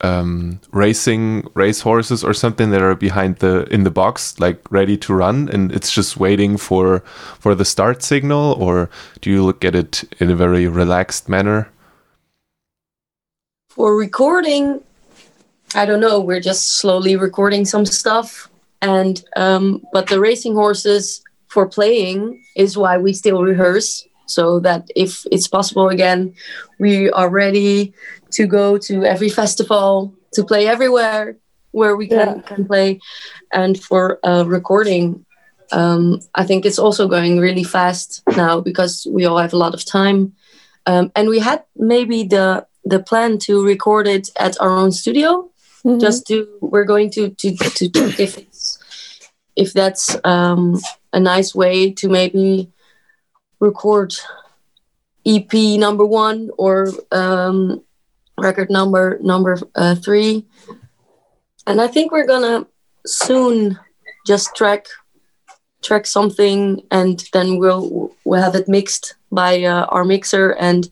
um, 0.00 0.60
racing 0.72 1.48
race 1.54 1.80
horses 1.80 2.24
or 2.24 2.34
something 2.34 2.70
that 2.70 2.82
are 2.82 2.94
behind 2.94 3.36
the 3.36 3.64
in 3.72 3.84
the 3.84 3.90
box, 3.90 4.38
like 4.38 4.60
ready 4.70 4.96
to 4.98 5.14
run, 5.14 5.48
and 5.48 5.72
it's 5.72 5.92
just 5.92 6.16
waiting 6.16 6.56
for 6.56 7.00
for 7.38 7.54
the 7.54 7.64
start 7.64 8.02
signal, 8.02 8.56
or 8.58 8.90
do 9.20 9.30
you 9.30 9.44
look 9.44 9.64
at 9.64 9.74
it 9.74 10.04
in 10.18 10.30
a 10.30 10.36
very 10.36 10.66
relaxed 10.66 11.28
manner? 11.28 11.70
For 13.68 13.96
recording, 13.96 14.80
I 15.74 15.86
don't 15.86 16.00
know. 16.00 16.20
We're 16.20 16.40
just 16.40 16.78
slowly 16.78 17.16
recording 17.16 17.64
some 17.64 17.86
stuff, 17.86 18.50
and 18.82 19.24
um, 19.36 19.82
but 19.92 20.08
the 20.08 20.20
racing 20.20 20.54
horses 20.54 21.22
for 21.48 21.66
playing 21.68 22.44
is 22.56 22.76
why 22.76 22.98
we 22.98 23.12
still 23.12 23.42
rehearse 23.42 24.06
so 24.26 24.58
that 24.60 24.88
if 24.96 25.24
it's 25.30 25.46
possible 25.46 25.88
again, 25.88 26.34
we 26.78 27.10
are 27.10 27.28
ready 27.28 27.92
to 28.34 28.46
go 28.46 28.78
to 28.78 29.04
every 29.04 29.28
festival, 29.28 30.12
to 30.34 30.44
play 30.44 30.66
everywhere 30.66 31.36
where 31.72 31.96
we 31.96 32.06
can, 32.06 32.36
Yeah. 32.36 32.42
can 32.42 32.64
play. 32.66 33.00
And 33.52 33.78
for 33.82 34.18
uh, 34.24 34.44
recording, 34.46 35.24
um, 35.72 36.20
I 36.34 36.44
think 36.44 36.64
it's 36.64 36.78
also 36.78 37.08
going 37.08 37.40
really 37.40 37.64
fast 37.64 38.22
now 38.36 38.60
because 38.60 39.06
we 39.10 39.24
all 39.26 39.38
have 39.38 39.52
a 39.54 39.58
lot 39.58 39.74
of 39.74 39.84
time. 39.84 40.32
Um, 40.86 41.10
and 41.16 41.28
we 41.28 41.40
had 41.40 41.62
maybe 41.76 42.24
the 42.24 42.66
the 42.86 42.98
plan 43.02 43.38
to 43.38 43.64
record 43.64 44.06
it 44.06 44.28
at 44.38 44.60
our 44.60 44.76
own 44.76 44.92
studio. 44.92 45.48
Mhm. 45.84 46.00
Just 46.00 46.26
to 46.26 46.46
we're 46.60 46.84
going 46.84 47.10
to 47.12 47.30
to 47.30 47.48
to 47.78 47.88
check 47.88 48.20
if 48.20 48.36
it's 48.38 48.78
if 49.56 49.72
that's 49.72 50.16
um, 50.24 50.78
a 51.12 51.18
nice 51.20 51.54
way 51.54 51.90
to 51.92 52.08
maybe 52.08 52.68
record 53.60 54.14
EP 55.26 55.52
number 55.78 56.04
one 56.04 56.50
or 56.58 56.88
um, 57.12 57.82
record 58.44 58.70
number 58.70 59.18
number 59.22 59.58
uh, 59.74 59.94
three, 59.96 60.46
and 61.66 61.80
I 61.80 61.88
think 61.88 62.12
we're 62.12 62.26
gonna 62.26 62.66
soon 63.06 63.78
just 64.26 64.54
track 64.54 64.86
track 65.82 66.06
something, 66.06 66.82
and 66.90 67.24
then 67.32 67.58
we'll 67.58 68.12
we'll 68.24 68.42
have 68.42 68.54
it 68.54 68.68
mixed 68.68 69.16
by 69.32 69.62
uh, 69.64 69.86
our 69.86 70.04
mixer 70.04 70.52
and 70.52 70.88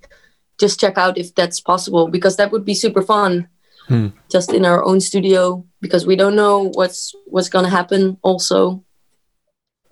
just 0.59 0.81
check 0.81 0.99
out 0.99 1.19
if 1.19 1.35
that's 1.35 1.61
possible 1.61 2.09
because 2.09 2.37
that 2.37 2.53
would 2.53 2.65
be 2.65 2.75
super 2.75 3.03
fun. 3.03 3.49
Hmm. 3.89 4.09
Just 4.31 4.53
in 4.53 4.65
our 4.65 4.85
own 4.85 5.01
studio 5.01 5.67
because 5.81 6.07
we 6.07 6.17
don't 6.17 6.37
know 6.37 6.71
what's 6.75 7.15
what's 7.27 7.49
gonna 7.49 7.69
happen 7.69 8.17
also. 8.23 8.85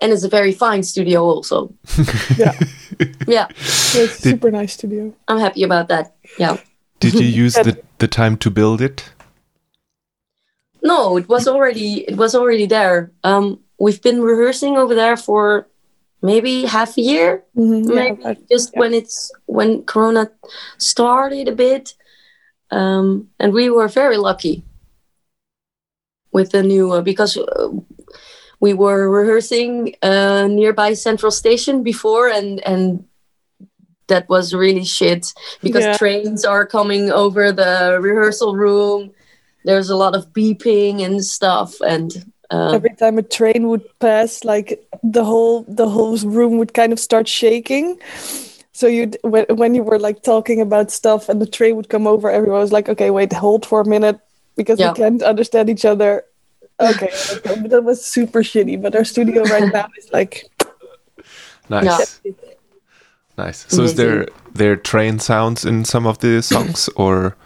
And 0.01 0.13
it's 0.13 0.25
a 0.25 0.29
very 0.29 0.53
fine 0.53 0.83
studio 0.83 1.23
also. 1.23 1.75
Yeah. 2.39 2.59
Yeah. 3.27 3.47
Yeah, 3.95 4.03
it's 4.03 4.19
a 4.19 4.29
super 4.31 4.51
nice 4.51 4.75
studio. 4.75 5.15
I'm 5.27 5.39
happy 5.39 5.63
about 5.63 5.89
that. 5.89 6.15
Yeah. 6.39 6.59
Did 7.01 7.15
you 7.15 7.27
use 7.45 7.55
the, 7.55 7.79
the 7.99 8.09
time 8.09 8.37
to 8.39 8.51
build 8.51 8.81
it? 8.81 9.11
No, 10.83 11.17
it 11.19 11.29
was 11.29 11.47
already 11.47 12.09
it 12.09 12.17
was 12.17 12.35
already 12.35 12.67
there. 12.67 13.11
Um, 13.25 13.61
we've 13.79 14.01
been 14.01 14.23
rehearsing 14.23 14.77
over 14.77 14.95
there 14.95 15.17
for 15.17 15.67
maybe 16.23 16.65
half 16.65 16.97
a 16.97 17.01
year, 17.03 17.45
Mhm, 17.57 17.89
yeah, 17.89 17.95
maybe 17.95 18.23
but- 18.23 18.49
just 18.49 18.73
yeah. 18.73 18.81
when 18.81 18.95
it's 18.95 19.31
when 19.47 19.83
Corona 19.85 20.31
started 20.79 21.49
a 21.49 21.53
bit, 21.55 21.95
um, 22.71 23.29
and 23.39 23.53
we 23.53 23.69
were 23.69 23.89
very 23.89 24.17
lucky 24.17 24.63
with 26.33 26.51
the 26.53 26.63
new 26.63 26.93
uh, 26.93 27.03
because 27.03 27.37
uh, 27.37 27.69
we 28.61 28.73
were 28.73 29.11
rehearsing 29.11 29.95
uh, 30.03 30.47
nearby 30.47 30.95
Central 30.95 31.33
Station 31.33 31.83
before, 31.83 32.29
and 32.29 32.61
and 32.67 33.05
that 34.11 34.29
was 34.29 34.53
really 34.53 34.85
shit 34.85 35.33
because 35.63 35.85
Yeah. 35.87 35.97
trains 35.97 36.45
are 36.45 36.67
coming 36.67 37.11
over 37.11 37.53
the 37.53 37.99
rehearsal 38.03 38.55
room. 38.55 39.11
There's 39.65 39.91
a 39.91 39.97
lot 39.97 40.15
of 40.15 40.33
beeping 40.37 41.01
and 41.05 41.25
stuff, 41.25 41.81
and 41.81 42.11
uh, 42.51 42.73
every 42.75 42.95
time 42.97 43.17
a 43.19 43.23
train 43.23 43.69
would 43.69 43.85
pass 43.99 44.45
like 44.45 44.83
the 45.03 45.25
whole 45.25 45.65
the 45.69 45.89
whole 45.89 46.17
room 46.19 46.59
would 46.59 46.73
kind 46.75 46.93
of 46.93 46.99
start 46.99 47.29
shaking 47.29 47.99
so 48.73 48.87
you 48.87 49.11
when, 49.23 49.45
when 49.61 49.75
you 49.75 49.83
were 49.83 49.99
like 49.99 50.23
talking 50.23 50.61
about 50.61 50.91
stuff 50.91 51.29
and 51.29 51.41
the 51.41 51.47
train 51.47 51.77
would 51.77 51.89
come 51.89 52.07
over 52.07 52.31
everyone 52.31 52.61
was 52.61 52.73
like 52.73 52.89
okay 52.89 53.11
wait 53.11 53.33
hold 53.33 53.65
for 53.67 53.81
a 53.81 53.87
minute 53.87 54.19
because 54.57 54.81
Yeah. 54.81 54.91
we 54.91 54.97
can't 54.97 55.23
understand 55.23 55.69
each 55.71 55.85
other 55.85 56.25
okay, 56.81 57.13
okay 57.31 57.69
that 57.69 57.85
was 57.85 58.05
super 58.05 58.43
shitty 58.43 58.81
but 58.81 58.97
our 58.97 59.05
studio 59.05 59.45
right 59.45 59.69
now 59.79 59.87
is 59.99 60.11
like 60.11 60.51
Nice, 61.69 62.19
nice. 63.45 63.67
So 63.69 63.83
is 63.83 63.95
there 63.95 64.27
there 64.59 64.77
train 64.77 65.19
sounds 65.19 65.65
in 65.65 65.85
some 65.85 66.09
of 66.09 66.19
the 66.19 66.43
songs 66.43 66.89
or 66.97 67.37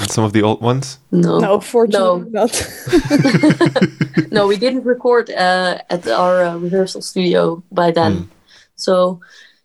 in 0.00 0.08
some 0.08 0.24
of 0.24 0.32
the 0.32 0.42
old 0.42 0.60
ones? 0.62 0.98
no, 1.10 1.38
no 1.38 1.60
fortunately 1.60 2.30
not 2.30 2.52
no, 4.36 4.46
we 4.46 4.56
didn't 4.56 4.84
record 4.84 5.30
uh, 5.30 5.78
at 5.90 6.06
our 6.08 6.44
uh, 6.44 6.56
rehearsal 6.64 7.02
studio 7.02 7.62
by 7.72 7.90
then. 7.90 8.12
Hmm. 8.12 8.24
So 8.76 9.20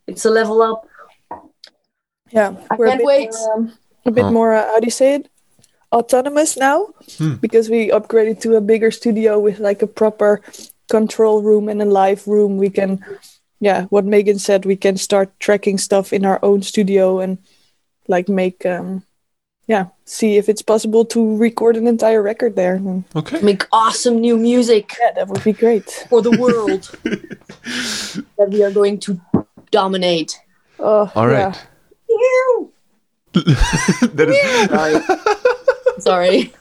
it's 0.08 0.26
a 0.26 0.30
level 0.30 0.62
up. 0.62 0.88
yeah 2.32 2.52
I 2.72 2.76
we're 2.78 2.88
a 2.88 2.90
can't 2.90 3.00
bit 3.00 3.08
wait. 3.08 3.30
more, 3.32 3.54
um, 3.54 3.62
a 4.06 4.12
bit 4.12 4.26
Oh. 4.26 4.32
more 4.32 4.52
uh, 4.54 4.66
how 4.72 4.80
do 4.80 4.86
you 4.86 4.92
say 5.02 5.16
it 5.16 5.30
autonomous 5.92 6.58
now 6.58 6.88
Hmm. 7.18 7.36
because 7.42 7.70
we 7.70 7.90
upgraded 7.92 8.40
to 8.42 8.56
a 8.58 8.62
bigger 8.62 8.92
studio 8.92 9.40
with 9.40 9.60
like 9.60 9.82
a 9.84 9.88
proper 9.88 10.42
control 10.90 11.42
room 11.42 11.70
and 11.70 11.82
a 11.82 11.86
live 11.86 12.28
room 12.28 12.58
we 12.58 12.70
can 12.70 13.00
yeah 13.60 13.84
what 13.86 14.06
megan 14.06 14.40
said 14.40 14.66
we 14.66 14.76
can 14.76 14.98
start 14.98 15.32
tracking 15.40 15.78
stuff 15.78 16.12
in 16.14 16.26
our 16.26 16.40
own 16.44 16.62
studio 16.62 17.20
and 17.20 17.38
like 18.08 18.28
make 18.30 18.66
um 18.66 19.04
yeah 19.68 19.88
see 20.06 20.38
if 20.38 20.50
it's 20.50 20.62
possible 20.62 21.06
to 21.06 21.38
record 21.38 21.76
an 21.76 21.88
entire 21.88 22.22
record 22.22 22.56
there 22.56 22.80
Okay. 23.16 23.42
Make 23.42 23.66
awesome 23.72 24.20
new 24.20 24.38
music 24.38 24.96
yeah 25.00 25.12
that 25.14 25.28
would 25.28 25.44
be 25.44 25.54
great 25.54 25.90
for 26.10 26.22
the 26.22 26.32
world 26.32 26.84
that 28.38 28.50
we 28.50 28.64
are 28.64 28.72
going 28.72 29.00
to 29.00 29.20
dominate. 29.72 30.40
oh 30.80 31.12
All 31.16 31.30
yeah. 31.30 31.48
right. 31.48 31.68
that 33.36 34.30
is 34.30 36.04
Sorry. 36.04 36.52
Sorry. 36.52 36.54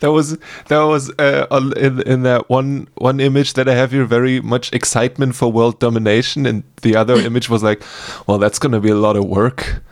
That 0.00 0.12
was 0.12 0.38
that 0.68 0.82
was 0.82 1.10
uh, 1.18 1.46
on- 1.50 1.76
in 1.76 2.00
in 2.02 2.22
that 2.22 2.48
one 2.48 2.88
one 2.94 3.20
image 3.20 3.54
that 3.54 3.68
I 3.68 3.74
have 3.74 3.92
here 3.92 4.04
very 4.04 4.40
much 4.40 4.72
excitement 4.72 5.34
for 5.34 5.50
world 5.50 5.78
domination, 5.78 6.46
and 6.46 6.62
the 6.82 6.96
other 6.96 7.14
image 7.28 7.48
was 7.48 7.62
like, 7.62 7.82
well, 8.26 8.38
that's 8.38 8.58
going 8.58 8.72
to 8.72 8.80
be 8.80 8.90
a 8.90 8.96
lot 8.96 9.16
of 9.16 9.24
work. 9.24 9.82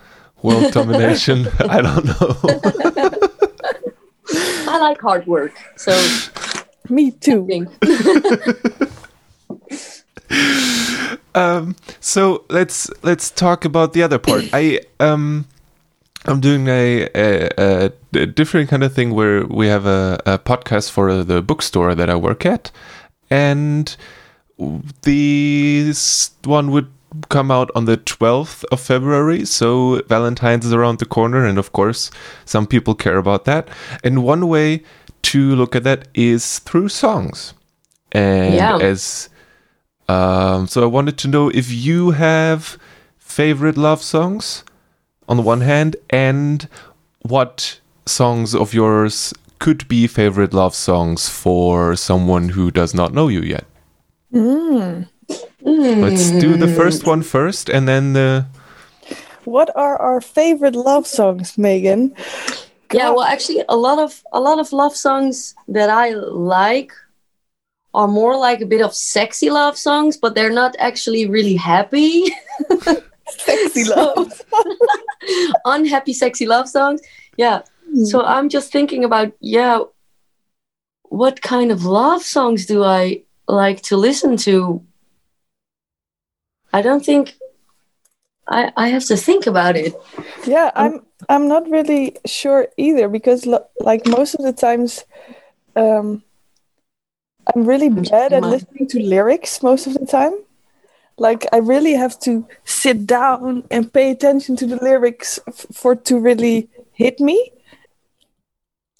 World 0.42 0.72
domination. 0.72 1.48
I 1.58 1.82
don't 1.82 2.04
know. 2.06 2.36
I 4.72 4.78
like 4.78 5.00
hard 5.00 5.26
work. 5.26 5.52
So 5.76 5.92
me 6.88 7.10
too 7.10 7.44
um, 11.34 11.76
so 12.00 12.44
let's 12.48 12.90
let's 13.02 13.30
talk 13.30 13.64
about 13.64 13.92
the 13.92 14.02
other 14.02 14.18
part. 14.18 14.44
I 14.52 14.80
um. 14.98 15.46
I'm 16.26 16.40
doing 16.40 16.68
a, 16.68 17.08
a, 17.14 17.92
a 18.14 18.26
different 18.26 18.68
kind 18.68 18.82
of 18.82 18.92
thing 18.92 19.14
where 19.14 19.46
we 19.46 19.68
have 19.68 19.86
a, 19.86 20.20
a 20.26 20.38
podcast 20.38 20.90
for 20.90 21.24
the 21.24 21.40
bookstore 21.40 21.94
that 21.94 22.10
I 22.10 22.14
work 22.14 22.44
at, 22.44 22.70
and 23.30 23.96
this 25.02 26.30
one 26.44 26.70
would 26.70 26.90
come 27.28 27.50
out 27.50 27.70
on 27.74 27.86
the 27.86 27.96
12th 27.96 28.64
of 28.70 28.80
February. 28.80 29.44
So 29.44 30.02
Valentine's 30.08 30.66
is 30.66 30.72
around 30.72 30.98
the 30.98 31.06
corner, 31.06 31.44
and 31.46 31.58
of 31.58 31.72
course, 31.72 32.10
some 32.44 32.66
people 32.66 32.94
care 32.94 33.16
about 33.16 33.44
that. 33.46 33.68
And 34.04 34.22
one 34.22 34.48
way 34.48 34.82
to 35.22 35.54
look 35.56 35.74
at 35.74 35.84
that 35.84 36.08
is 36.14 36.58
through 36.60 36.88
songs. 36.90 37.54
And 38.12 38.54
Yeah. 38.54 38.76
as 38.78 39.28
um, 40.08 40.66
so, 40.66 40.82
I 40.82 40.86
wanted 40.86 41.16
to 41.18 41.28
know 41.28 41.50
if 41.50 41.70
you 41.70 42.10
have 42.10 42.76
favorite 43.18 43.76
love 43.76 44.02
songs 44.02 44.64
on 45.30 45.36
the 45.36 45.42
one 45.44 45.60
hand, 45.60 45.94
and 46.10 46.68
what 47.22 47.78
songs 48.04 48.52
of 48.52 48.74
yours 48.74 49.32
could 49.60 49.86
be 49.86 50.08
favorite 50.08 50.52
love 50.52 50.74
songs 50.74 51.28
for 51.28 51.94
someone 51.94 52.48
who 52.50 52.72
does 52.72 52.92
not 52.92 53.14
know 53.14 53.28
you 53.28 53.40
yet. 53.40 53.64
Mm. 54.34 55.06
Let's 55.60 56.32
do 56.32 56.56
the 56.56 56.66
first 56.66 57.06
one 57.06 57.22
first, 57.22 57.68
and 57.68 57.86
then 57.86 58.12
the. 58.14 58.46
what 59.44 59.70
are 59.76 59.96
our 59.96 60.20
favorite 60.20 60.74
love 60.74 61.06
songs 61.06 61.56
megan 61.56 62.14
Yeah, 62.92 63.10
well, 63.10 63.22
actually, 63.22 63.62
a 63.68 63.76
lot 63.76 63.98
of 64.00 64.24
a 64.32 64.40
lot 64.40 64.58
of 64.58 64.72
love 64.72 64.96
songs 64.96 65.54
that 65.68 65.90
I 65.90 66.10
like 66.10 66.90
are 67.94 68.08
more 68.08 68.36
like 68.36 68.60
a 68.60 68.66
bit 68.66 68.82
of 68.82 68.94
sexy 68.94 69.50
love 69.50 69.78
songs, 69.78 70.16
but 70.16 70.34
they're 70.34 70.58
not 70.62 70.74
actually 70.78 71.28
really 71.28 71.54
happy. 71.54 72.34
sexy 73.38 73.84
love 73.84 74.42
Unhappy, 75.64 76.12
sexy 76.12 76.46
love 76.46 76.68
songs. 76.68 77.00
Yeah, 77.36 77.62
So 78.04 78.22
I'm 78.24 78.48
just 78.48 78.72
thinking 78.72 79.04
about, 79.04 79.32
yeah, 79.40 79.80
what 81.04 81.42
kind 81.42 81.72
of 81.72 81.84
love 81.84 82.22
songs 82.22 82.66
do 82.66 82.84
I 82.84 83.22
like 83.48 83.82
to 83.82 83.96
listen 83.96 84.36
to? 84.38 84.84
I 86.72 86.82
don't 86.82 87.04
think 87.04 87.34
I, 88.48 88.72
I 88.76 88.88
have 88.88 89.04
to 89.06 89.16
think 89.16 89.46
about 89.46 89.76
it. 89.76 89.94
Yeah, 90.46 90.70
I'm 90.74 91.06
I'm 91.28 91.48
not 91.48 91.68
really 91.68 92.16
sure 92.26 92.68
either 92.76 93.08
because 93.08 93.46
lo- 93.46 93.66
like 93.80 94.06
most 94.06 94.34
of 94.34 94.44
the 94.44 94.52
times 94.52 95.04
um 95.76 96.22
I'm 97.54 97.64
really 97.64 97.88
bad 97.88 98.32
at 98.32 98.42
listening 98.42 98.86
to 98.88 99.00
lyrics 99.00 99.62
most 99.62 99.86
of 99.86 99.94
the 99.94 100.06
time. 100.06 100.34
Like 101.20 101.46
I 101.52 101.58
really 101.58 101.92
have 101.92 102.18
to 102.20 102.48
sit 102.64 103.06
down 103.06 103.64
and 103.70 103.92
pay 103.92 104.10
attention 104.10 104.56
to 104.56 104.66
the 104.66 104.82
lyrics 104.82 105.38
f- 105.46 105.66
for 105.70 105.94
to 105.94 106.18
really 106.18 106.70
hit 106.92 107.20
me. 107.20 107.52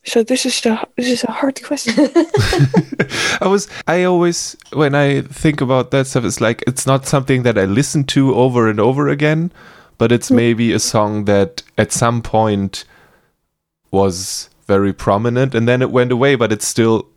So 0.05 0.23
this 0.23 0.45
is 0.45 0.61
the 0.61 0.87
this 0.99 1.09
is 1.09 1.25
a 1.25 1.33
hard 1.33 1.63
question. 1.63 1.95
I 3.41 3.49
was 3.49 3.69
I 3.87 4.05
always 4.05 4.55
when 4.75 4.95
I 4.95 5.23
think 5.23 5.63
about 5.63 5.93
that 5.93 6.07
stuff 6.09 6.25
it's 6.25 6.43
like 6.43 6.63
it's 6.67 6.87
not 6.87 7.07
something 7.07 7.43
that 7.45 7.57
I 7.57 7.65
listen 7.65 8.05
to 8.13 8.35
over 8.35 8.69
and 8.69 8.79
over 8.79 9.09
again, 9.09 9.51
but 9.97 10.13
it's 10.13 10.27
mm-hmm. 10.27 10.37
maybe 10.37 10.73
a 10.75 10.79
song 10.79 11.25
that 11.25 11.63
at 11.79 11.91
some 11.91 12.21
point 12.21 12.85
was 13.91 14.51
very 14.67 14.93
prominent 14.93 15.55
and 15.55 15.67
then 15.67 15.81
it 15.81 15.91
went 15.91 16.13
away 16.13 16.35
but 16.37 16.53
it's 16.53 16.67
still 16.67 17.09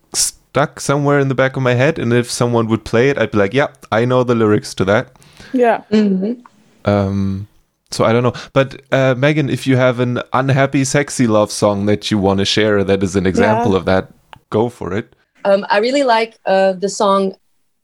stuck 0.53 0.79
somewhere 0.79 1.19
in 1.19 1.29
the 1.29 1.35
back 1.41 1.57
of 1.57 1.63
my 1.63 1.73
head 1.73 1.97
and 1.97 2.13
if 2.13 2.29
someone 2.29 2.67
would 2.67 2.83
play 2.85 3.09
it 3.09 3.17
I'd 3.17 3.31
be 3.31 3.39
like, 3.39 3.55
"Yeah, 3.55 3.69
I 3.91 4.05
know 4.05 4.23
the 4.23 4.35
lyrics 4.35 4.75
to 4.75 4.85
that." 4.85 5.05
yeah. 5.51 5.81
Mhm. 5.91 6.43
Um 6.85 7.47
so 7.95 8.03
I 8.05 8.11
don't 8.13 8.23
know. 8.23 8.33
But 8.53 8.69
uh, 8.91 9.13
Megan, 9.15 9.49
if 9.49 9.67
you 9.67 9.75
have 9.77 9.99
an 9.99 10.13
unhappy 10.41 10.83
sexy 10.83 11.27
love 11.27 11.51
song 11.51 11.85
that 11.89 12.09
you 12.09 12.17
want 12.27 12.39
to 12.39 12.45
share 12.45 12.83
that 12.83 13.03
is 13.03 13.15
an 13.15 13.25
example 13.27 13.71
Yeah. 13.71 13.77
of 13.79 13.85
that, 13.85 14.03
go 14.49 14.69
for 14.69 14.93
it. 14.99 15.07
Um, 15.45 15.61
I 15.69 15.77
really 15.77 16.03
like 16.03 16.31
uh, 16.45 16.73
the 16.73 16.89
song 16.89 17.35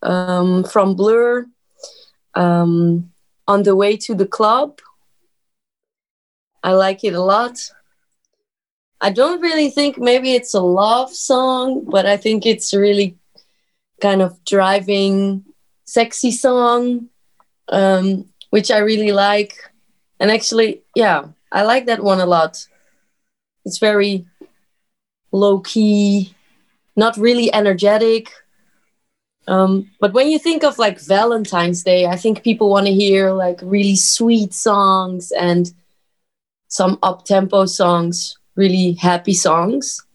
um, 0.02 0.64
from 0.64 0.96
Blur, 0.96 1.46
um, 2.34 3.12
"On 3.48 3.62
the 3.64 3.76
Way 3.76 3.98
to 4.06 4.16
the 4.16 4.26
Club." 4.38 4.80
I 6.64 6.72
like 6.88 7.04
it 7.10 7.14
a 7.14 7.22
lot. 7.22 7.56
I 9.02 9.12
don't 9.12 9.42
really 9.42 9.70
think 9.70 9.98
maybe 9.98 10.34
it's 10.34 10.54
a 10.54 10.62
love 10.62 11.14
song, 11.14 11.86
but 11.86 12.06
I 12.06 12.18
think 12.18 12.46
it's 12.46 12.74
really 12.74 13.18
kind 14.02 14.22
of 14.22 14.44
driving, 14.46 15.46
sexy 15.86 16.32
song, 16.32 17.10
um, 17.70 18.26
which 18.50 18.72
I 18.72 18.80
really 18.80 19.12
like. 19.12 19.54
And 20.20 20.30
actually, 20.32 20.82
yeah, 20.96 21.28
I 21.52 21.64
like 21.64 21.86
that 21.86 22.04
one 22.04 22.20
a 22.20 22.26
lot. 22.26 22.66
It's 23.66 23.78
very 23.78 24.26
low 25.32 25.60
key, 25.60 26.36
not 26.96 27.16
really 27.18 27.54
energetic. 27.54 28.32
Um, 29.48 29.90
but 30.00 30.14
when 30.14 30.28
you 30.30 30.40
think 30.40 30.64
of 30.64 30.78
like 30.78 31.00
Valentine's 31.00 31.84
Day, 31.84 32.06
I 32.06 32.18
think 32.18 32.44
people 32.44 32.70
want 32.70 32.88
to 32.88 32.94
hear 32.94 33.32
like 33.32 33.60
really 33.64 33.96
sweet 33.96 34.54
songs 34.54 35.32
and 35.32 35.72
some 36.68 37.00
up 37.02 37.26
tempo 37.26 37.66
songs, 37.66 38.38
really 38.60 38.94
happy 38.94 39.34
songs. 39.34 40.06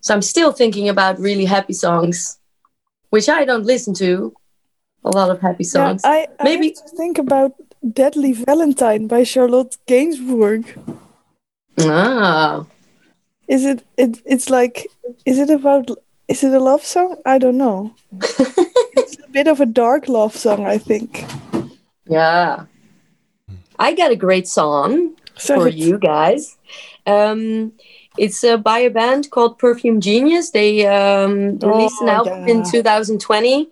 So 0.00 0.14
I'm 0.14 0.22
still 0.22 0.52
thinking 0.52 0.88
about 0.88 1.18
really 1.20 1.44
happy 1.44 1.72
songs, 1.74 2.38
which 3.10 3.28
I 3.28 3.44
don't 3.44 3.64
listen 3.72 3.94
to. 3.94 4.34
A 5.04 5.10
lot 5.10 5.30
of 5.30 5.40
happy 5.40 5.64
Yeah, 5.64 5.70
songs. 5.76 6.00
I, 6.04 6.26
I 6.40 6.44
Maybe- 6.44 6.74
think 6.96 7.18
about 7.18 7.52
Deadly 8.00 8.32
Valentine 8.32 9.06
by 9.06 9.22
Charlotte 9.24 9.76
Gainsbourg. 9.86 10.64
ah, 11.80 12.64
Is 13.46 13.64
it, 13.66 13.84
it 13.98 14.22
it's 14.24 14.48
like 14.48 14.86
is 15.26 15.38
it 15.38 15.50
about 15.50 15.90
is 16.28 16.42
it 16.42 16.52
a 16.54 16.60
love 16.70 16.84
song? 16.84 17.16
I 17.26 17.36
don't 17.38 17.58
know. 17.58 17.92
it's 19.00 19.18
a 19.20 19.28
bit 19.30 19.46
of 19.48 19.60
a 19.60 19.66
dark 19.66 20.08
love 20.08 20.34
song, 20.34 20.64
I 20.74 20.78
think. 20.78 21.24
yeah. 22.08 22.64
I 23.78 23.92
got 23.92 24.12
a 24.12 24.16
great 24.16 24.48
song. 24.48 25.16
So 25.36 25.60
for 25.60 25.68
you 25.68 25.98
guys. 25.98 26.56
Um, 27.06 27.72
it's 28.16 28.44
uh, 28.44 28.56
by 28.56 28.78
a 28.78 28.90
band 28.90 29.30
called 29.30 29.58
Perfume 29.58 30.00
Genius. 30.00 30.50
They 30.50 30.86
um, 30.86 31.58
released 31.58 32.00
an 32.00 32.08
Oh, 32.08 32.12
album 32.12 32.48
in 32.48 32.62
2020, 32.70 33.68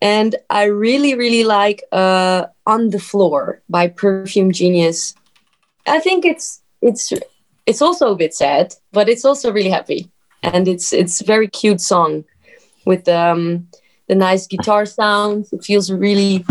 and 0.00 0.36
I 0.48 0.64
really, 0.64 1.14
really 1.14 1.44
like 1.44 1.82
uh, 1.92 2.46
"On 2.66 2.90
the 2.90 3.00
Floor" 3.00 3.62
by 3.68 3.88
Perfume 3.88 4.52
Genius. 4.52 5.14
I 5.86 5.98
think 5.98 6.24
it's 6.24 6.62
it's 6.80 7.12
it's 7.66 7.82
also 7.82 8.12
a 8.12 8.16
bit 8.16 8.32
sad, 8.32 8.74
but 8.92 9.08
it's 9.08 9.24
also 9.24 9.52
really 9.52 9.70
happy, 9.70 10.08
and 10.42 10.68
it's 10.68 10.92
it's 10.92 11.20
a 11.20 11.24
very 11.24 11.48
cute 11.48 11.80
song 11.80 12.24
with 12.86 13.08
um, 13.08 13.66
the 14.08 14.14
nice 14.14 14.46
guitar 14.46 14.86
sounds. 14.86 15.52
It 15.52 15.64
feels 15.64 15.90
really, 15.90 16.44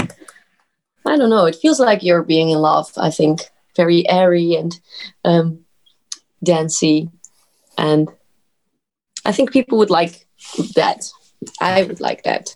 I 1.06 1.18
don't 1.18 1.30
know, 1.30 1.46
it 1.46 1.56
feels 1.56 1.80
like 1.80 2.04
you're 2.04 2.24
being 2.24 2.50
in 2.50 2.60
love. 2.60 2.92
I 2.98 3.10
think 3.10 3.50
very 3.80 4.04
airy 4.10 4.56
and 4.56 4.78
um, 5.24 5.66
dancey, 6.44 7.10
and 7.78 8.10
I 9.24 9.32
think 9.32 9.52
people 9.52 9.78
would 9.78 9.90
like 9.90 10.28
that. 10.76 11.10
I 11.62 11.84
would 11.84 12.02
like 12.02 12.24
that. 12.24 12.56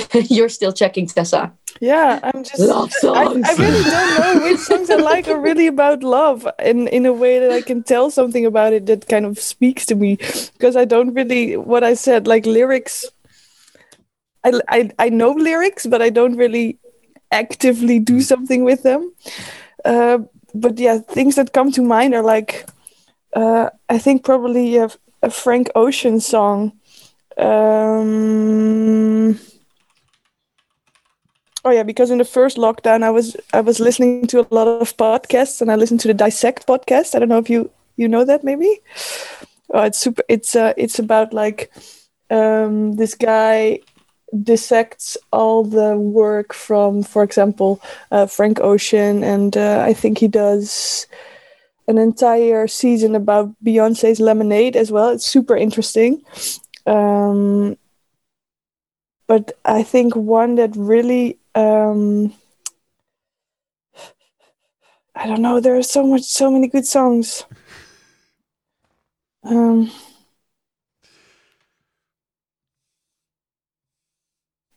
You're 0.28 0.48
still 0.48 0.72
checking, 0.72 1.06
Tessa. 1.06 1.52
Yeah, 1.80 2.20
I'm 2.22 2.44
just 2.44 2.58
Love 2.60 2.90
I, 2.94 3.00
songs. 3.00 3.48
I 3.48 3.54
really 3.54 3.84
don't 3.84 4.10
know 4.18 4.44
which 4.44 4.60
songs 4.60 4.90
I 4.90 4.96
like 4.96 5.28
are 5.28 5.40
really 5.40 5.66
about 5.66 6.02
love 6.02 6.46
in 6.58 6.88
in 6.88 7.06
a 7.06 7.12
way 7.12 7.38
that 7.38 7.50
I 7.50 7.62
can 7.62 7.82
tell 7.82 8.10
something 8.10 8.46
about 8.46 8.72
it 8.72 8.86
that 8.86 9.08
kind 9.08 9.26
of 9.26 9.38
speaks 9.38 9.86
to 9.86 9.94
me 9.94 10.16
because 10.52 10.76
I 10.76 10.84
don't 10.84 11.14
really 11.14 11.56
what 11.56 11.82
I 11.84 11.94
said 11.94 12.26
like 12.26 12.46
lyrics 12.46 13.04
I, 14.44 14.60
I 14.68 14.90
I 14.98 15.08
know 15.08 15.32
lyrics 15.32 15.86
but 15.86 16.02
I 16.02 16.10
don't 16.10 16.36
really 16.36 16.78
actively 17.30 17.98
do 17.98 18.20
something 18.20 18.64
with 18.64 18.82
them 18.82 19.12
uh, 19.84 20.18
but 20.54 20.78
yeah 20.78 20.98
things 20.98 21.36
that 21.36 21.52
come 21.52 21.72
to 21.72 21.82
mind 21.82 22.14
are 22.14 22.22
like 22.22 22.66
uh, 23.34 23.70
I 23.88 23.98
think 23.98 24.24
probably 24.24 24.76
a, 24.76 24.90
a 25.22 25.30
Frank 25.30 25.70
Ocean 25.74 26.20
song 26.20 26.72
um 27.38 29.38
Oh 31.64 31.70
yeah, 31.70 31.84
because 31.84 32.10
in 32.10 32.18
the 32.18 32.24
first 32.24 32.56
lockdown, 32.56 33.04
I 33.04 33.10
was 33.10 33.36
I 33.54 33.60
was 33.60 33.78
listening 33.78 34.26
to 34.26 34.40
a 34.40 34.46
lot 34.50 34.66
of 34.66 34.96
podcasts, 34.96 35.60
and 35.60 35.70
I 35.70 35.76
listened 35.76 36.00
to 36.00 36.08
the 36.08 36.14
Dissect 36.14 36.66
podcast. 36.66 37.14
I 37.14 37.20
don't 37.20 37.28
know 37.28 37.38
if 37.38 37.48
you 37.48 37.70
you 37.96 38.08
know 38.08 38.24
that 38.24 38.42
maybe. 38.42 38.80
Oh, 39.70 39.82
it's 39.82 39.98
super. 39.98 40.22
It's 40.28 40.56
uh, 40.56 40.72
it's 40.76 40.98
about 40.98 41.32
like 41.32 41.70
um, 42.30 42.96
this 42.96 43.14
guy 43.14 43.78
dissects 44.42 45.16
all 45.32 45.64
the 45.64 45.96
work 45.96 46.52
from, 46.54 47.02
for 47.02 47.22
example, 47.22 47.80
uh, 48.10 48.26
Frank 48.26 48.60
Ocean, 48.60 49.22
and 49.22 49.56
uh, 49.56 49.84
I 49.86 49.92
think 49.92 50.18
he 50.18 50.28
does 50.28 51.06
an 51.88 51.98
entire 51.98 52.66
season 52.66 53.14
about 53.14 53.52
Beyonce's 53.64 54.20
Lemonade 54.20 54.76
as 54.76 54.90
well. 54.90 55.10
It's 55.10 55.26
super 55.26 55.56
interesting. 55.56 56.22
Um, 56.86 57.76
but 59.26 59.58
I 59.64 59.82
think 59.82 60.14
one 60.14 60.56
that 60.56 60.76
really 60.76 61.38
um 61.54 62.34
I 65.14 65.26
don't 65.26 65.42
know, 65.42 65.60
there 65.60 65.76
are 65.76 65.82
so 65.82 66.06
much 66.06 66.22
so 66.22 66.50
many 66.50 66.68
good 66.68 66.86
songs. 66.86 67.44
Um 69.44 69.90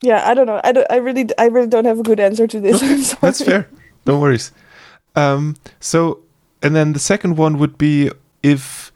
Yeah, 0.05 0.21
I 0.23 0.35
don't 0.35 0.45
know. 0.45 0.61
I 0.63 0.71
don't 0.71 0.85
I 0.91 0.97
really 0.97 1.27
I 1.39 1.47
really 1.47 1.67
don't 1.67 1.85
have 1.85 1.99
a 1.99 2.03
good 2.03 2.19
answer 2.19 2.45
to 2.45 2.59
this. 2.59 2.81
I'm. 2.83 3.17
That's 3.21 3.43
fair. 3.43 3.67
No 4.05 4.19
worries. 4.19 4.51
Um, 5.15 5.55
so, 5.79 6.19
and 6.61 6.75
then 6.75 6.93
the 6.93 6.99
second 6.99 7.37
one 7.37 7.57
would 7.57 7.77
be 7.77 8.11
if 8.43 8.91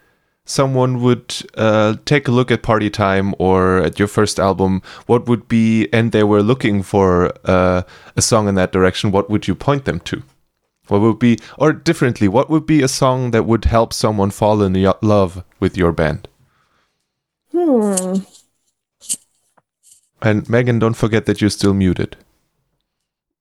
someone 0.45 1.01
would 1.01 1.33
uh, 1.55 1.95
take 2.05 2.27
a 2.27 2.31
look 2.31 2.51
at 2.51 2.61
Party 2.61 2.91
Time 2.91 3.33
or 3.39 3.77
at 3.77 3.97
your 3.97 4.07
first 4.07 4.39
album, 4.39 4.83
what 5.07 5.27
would 5.27 5.47
be, 5.47 5.87
and 5.91 6.11
they 6.11 6.23
were 6.23 6.43
looking 6.43 6.83
for 6.83 7.31
uh, 7.45 7.81
a 8.15 8.21
song 8.21 8.47
in 8.47 8.55
that 8.55 8.71
direction, 8.71 9.11
what 9.11 9.29
would 9.29 9.47
you 9.47 9.55
point 9.55 9.85
them 9.85 9.99
to? 10.01 10.21
What 10.89 11.01
would 11.01 11.19
be, 11.19 11.37
or 11.57 11.71
differently, 11.73 12.27
what 12.27 12.49
would 12.49 12.65
be 12.65 12.81
a 12.81 12.87
song 12.87 13.31
that 13.31 13.45
would 13.45 13.65
help 13.65 13.93
someone 13.93 14.31
fall 14.31 14.61
in 14.61 14.73
love 15.01 15.43
with 15.59 15.77
your 15.77 15.91
band? 15.91 16.27
Hmm. 17.51 18.17
And 20.21 20.49
Megan, 20.49 20.79
don't 20.79 20.95
forget 20.95 21.25
that 21.25 21.41
you're 21.41 21.49
still 21.49 21.73
muted. 21.73 22.17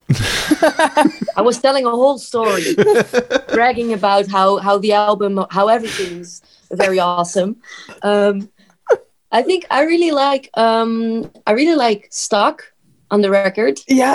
I 1.36 1.42
was 1.42 1.58
telling 1.58 1.84
a 1.84 1.90
whole 1.90 2.18
story, 2.18 2.74
bragging 3.52 3.92
about 3.92 4.26
how 4.28 4.56
how 4.56 4.78
the 4.78 4.92
album, 4.92 5.44
how 5.50 5.68
everything's 5.68 6.40
very 6.70 6.98
awesome. 6.98 7.56
Um, 8.02 8.48
I 9.30 9.42
think 9.42 9.66
I 9.70 9.82
really 9.82 10.12
like 10.12 10.48
um, 10.54 11.30
I 11.46 11.52
really 11.52 11.76
like 11.76 12.08
Stuck 12.10 12.72
on 13.10 13.20
the 13.20 13.30
record. 13.30 13.80
Yeah, 13.86 14.12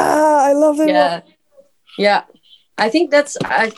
I 0.49 0.53
love 0.53 0.79
it. 0.79 0.89
Yeah, 0.89 1.21
yeah. 1.97 2.23
I 2.77 2.89
think 2.89 3.11
that's 3.11 3.37
I. 3.43 3.71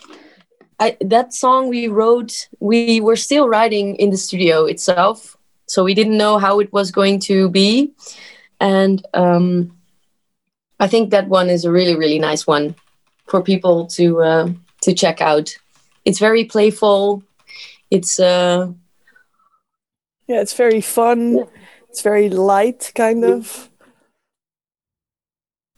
I, 0.78 0.98
that 1.00 1.34
song 1.34 1.70
we 1.70 1.88
wrote, 1.88 2.50
we 2.60 3.00
were 3.00 3.16
still 3.16 3.48
writing 3.48 3.96
in 3.96 4.10
the 4.10 4.18
studio 4.18 4.66
itself, 4.66 5.38
so 5.68 5.86
we 5.86 5.94
didn't 5.94 6.18
know 6.18 6.38
how 6.38 6.60
it 6.60 6.72
was 6.74 6.92
going 6.92 7.20
to 7.22 7.50
be, 7.50 7.94
and 8.60 9.06
um, 9.14 9.72
I 10.80 10.88
think 10.88 11.10
that 11.12 11.28
one 11.28 11.50
is 11.50 11.66
a 11.66 11.72
really 11.72 11.96
really 11.96 12.20
nice 12.20 12.46
one 12.48 12.76
for 13.28 13.42
people 13.42 13.88
to 13.88 14.22
uh, 14.22 14.50
to 14.82 14.94
check 14.94 15.22
out. 15.22 15.56
It's 16.06 16.20
very 16.20 16.46
playful. 16.46 17.24
It's 17.92 18.20
uh, 18.20 18.68
Yeah, 20.28 20.42
it's 20.42 20.54
very 20.56 20.82
fun. 20.82 21.46
It's 21.90 22.02
very 22.02 22.30
light, 22.30 22.92
kind 22.96 23.24
of. 23.24 23.70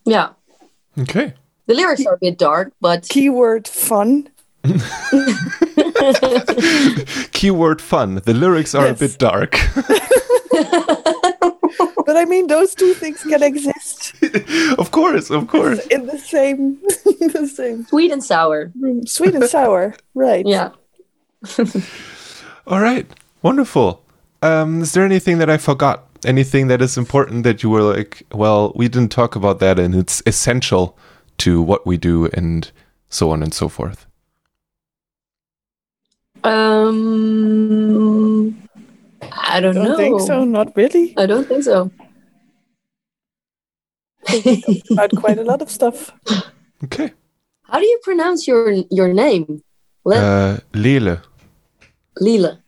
yeah. 0.05 0.29
Okay. 0.99 1.33
The 1.67 1.73
lyrics 1.75 2.05
are 2.05 2.13
a 2.15 2.17
bit 2.17 2.37
dark, 2.39 2.73
but 2.81 3.07
Keyword 3.09 3.67
fun. 3.67 4.29
Keyword 7.31 7.81
fun. 7.81 8.15
The 8.25 8.33
lyrics 8.33 8.73
are 8.75 8.85
Yes. 8.87 8.97
a 8.97 8.99
bit 9.07 9.17
dark. 9.19 9.55
But 12.05 12.17
I 12.17 12.25
mean, 12.25 12.47
those 12.47 12.75
two 12.75 12.93
things 12.93 13.23
can 13.23 13.43
exist 13.43 14.13
of 14.77 14.91
course, 14.91 15.29
of 15.29 15.47
course. 15.47 15.85
in 15.87 16.05
the 16.05 16.17
same, 16.17 16.77
the 17.05 17.49
same 17.53 17.85
sweet 17.85 18.11
and 18.11 18.23
sour. 18.23 18.71
Sweet 19.05 19.35
and 19.35 19.45
sour, 19.45 19.95
right? 20.13 20.45
Yeah. 20.45 20.71
All 22.67 22.81
right. 22.81 23.07
Wonderful. 23.41 24.03
Um, 24.41 24.81
is 24.81 24.93
there 24.93 25.05
anything 25.05 25.37
that 25.39 25.49
I 25.49 25.57
forgot? 25.57 26.05
Anything 26.25 26.67
that 26.67 26.81
is 26.81 26.97
important 26.97 27.43
that 27.43 27.63
you 27.63 27.69
were 27.69 27.83
like, 27.83 28.23
well, 28.33 28.73
we 28.75 28.87
didn't 28.87 29.11
talk 29.11 29.35
about 29.35 29.59
that 29.59 29.79
and 29.79 29.93
it's 29.95 30.23
essential 30.25 30.97
to 31.39 31.61
what 31.61 31.85
we 31.85 31.97
do 31.97 32.25
and 32.33 32.71
so 33.09 33.29
on 33.31 33.43
and 33.43 33.53
so 33.53 33.69
forth? 33.69 34.05
Um, 36.43 36.97
I 39.33 39.59
don't, 39.59 39.75
Don't 39.75 39.83
know. 39.85 39.97
think 39.97 40.21
so. 40.21 40.43
Not 40.45 40.75
really. 40.75 41.13
I 41.17 41.25
don't 41.25 41.47
think 41.47 41.63
so. 41.63 41.91
About 44.91 45.15
quite 45.15 45.37
a 45.39 45.43
lot 45.43 45.61
of 45.61 45.69
stuff. 45.71 46.11
Okay. 46.83 47.13
How 47.63 47.79
do 47.79 47.85
you 47.85 47.99
pronounce 48.03 48.47
your 48.47 48.71
your 48.91 49.13
name? 49.13 49.63
Le- 50.05 50.17
Uh, 50.17 50.57
Lele. 50.73 51.21
Lila. 52.19 52.59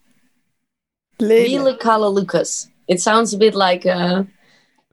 Lila 1.19 1.77
Kala 1.77 2.07
Lucas. 2.09 2.67
It 2.87 3.01
sounds 3.01 3.33
a 3.33 3.37
bit 3.37 3.55
like 3.55 3.85
uh, 3.85 4.23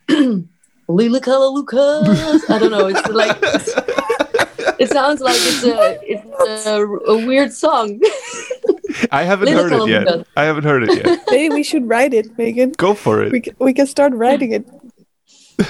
Lila 0.88 1.20
Kala 1.20 1.48
Lucas. 1.55 2.50
I 2.50 2.59
don't 2.59 2.70
know. 2.70 2.87
It's 2.88 3.09
like 3.09 3.37
it 4.83 4.90
sounds 4.90 5.20
like 5.20 5.38
it's 5.38 5.62
a 5.64 5.98
it's 6.02 6.66
a, 6.66 6.83
a 6.85 7.26
weird 7.26 7.52
song. 7.52 8.00
I 9.11 9.22
haven't 9.24 9.46
Lele 9.48 9.62
heard 9.62 9.72
it 9.72 9.88
yet. 9.88 10.06
Kalunga. 10.06 10.24
I 10.37 10.44
haven't 10.44 10.64
heard 10.64 10.82
it 10.85 11.04
yet. 11.04 11.20
Maybe 11.30 11.54
we 11.54 11.62
should 11.62 11.88
write 11.88 12.14
it, 12.14 12.37
Megan. 12.38 12.72
Go 12.72 12.94
for 12.94 13.18
We 13.30 13.38
it. 13.38 13.44
can, 13.44 13.56
we 13.59 13.72
can 13.72 13.87
start 13.87 14.12
writing 14.14 14.52
it, 14.52 14.66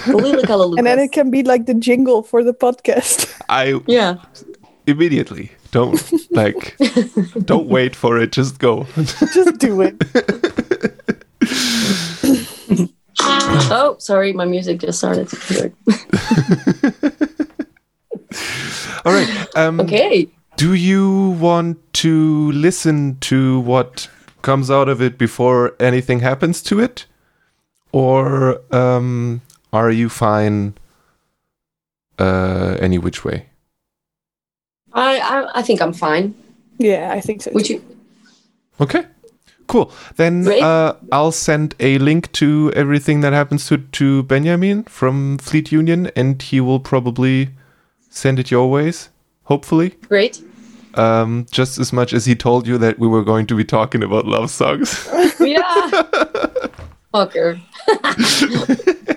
Lila 0.08 0.72
and 0.78 0.86
then 0.86 0.98
it 0.98 1.12
can 1.12 1.30
be 1.30 1.42
like 1.42 1.66
the 1.66 1.74
jingle 1.74 2.22
for 2.22 2.42
the 2.44 2.52
podcast. 2.54 3.30
I 3.48 3.80
yeah. 3.86 4.16
immediately 4.86 5.52
don't 5.70 6.00
like 6.30 6.76
don't 7.44 7.68
wait 7.68 7.94
for 7.96 8.18
it. 8.18 8.32
Just 8.32 8.58
go. 8.58 8.86
Just 8.96 9.58
do 9.58 9.80
it. 9.82 9.94
Oh, 13.68 13.96
sorry, 13.98 14.32
my 14.32 14.44
music 14.44 14.80
just 14.80 14.98
started. 14.98 15.28
All 19.04 19.12
right. 19.12 19.46
Um, 19.56 19.80
Okay. 19.80 20.28
Do 20.56 20.72
you 20.72 21.36
want 21.38 21.78
to 21.94 22.50
listen 22.52 23.18
to 23.20 23.60
what 23.60 24.08
comes 24.40 24.70
out 24.70 24.88
of 24.88 25.02
it 25.02 25.18
before 25.18 25.74
anything 25.78 26.20
happens 26.20 26.62
to 26.62 26.80
it? 26.80 27.04
Or 27.92 28.60
um, 28.74 29.42
are 29.72 29.90
you 29.90 30.08
fine 30.08 30.74
uh, 32.18 32.76
any 32.80 32.98
which 32.98 33.24
way? 33.24 33.46
I, 34.92 35.18
I 35.18 35.58
I 35.58 35.62
think 35.62 35.82
I'm 35.82 35.92
fine. 35.92 36.34
Yeah, 36.78 37.12
I 37.12 37.20
think 37.20 37.42
so. 37.42 37.50
Would 37.52 37.68
you? 37.68 37.84
Okay. 38.80 39.04
Cool. 39.66 39.90
Then 40.16 40.46
uh, 40.48 40.94
I'll 41.10 41.32
send 41.32 41.74
a 41.80 41.98
link 41.98 42.30
to 42.32 42.72
everything 42.74 43.20
that 43.22 43.32
happens 43.32 43.66
to, 43.66 43.78
to 43.78 44.22
Benjamin 44.22 44.84
from 44.84 45.38
Fleet 45.38 45.72
Union, 45.72 46.10
and 46.14 46.40
he 46.40 46.60
will 46.60 46.78
probably 46.80 47.50
send 48.08 48.38
it 48.38 48.50
your 48.50 48.70
ways, 48.70 49.10
hopefully. 49.44 49.90
Great. 50.08 50.40
Um, 50.98 51.46
just 51.50 51.78
as 51.78 51.92
much 51.92 52.12
as 52.12 52.24
he 52.24 52.34
told 52.34 52.66
you 52.66 52.78
that 52.78 52.98
we 52.98 53.06
were 53.06 53.22
going 53.24 53.46
to 53.48 53.54
be 53.54 53.64
talking 53.64 54.02
about 54.02 54.26
love 54.26 54.50
songs. 54.50 55.08
Yeah. 55.38 55.62
Fucker. 57.14 57.60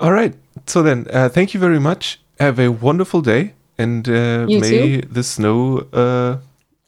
All 0.00 0.12
right. 0.12 0.34
So 0.66 0.82
then, 0.82 1.06
uh, 1.12 1.28
thank 1.28 1.54
you 1.54 1.60
very 1.60 1.80
much. 1.80 2.20
Have 2.38 2.58
a 2.58 2.68
wonderful 2.68 3.20
day, 3.22 3.54
and 3.78 4.08
uh, 4.08 4.46
You 4.48 4.60
may 4.60 5.00
the 5.00 5.22
snow, 5.22 5.86
uh, 5.92 6.38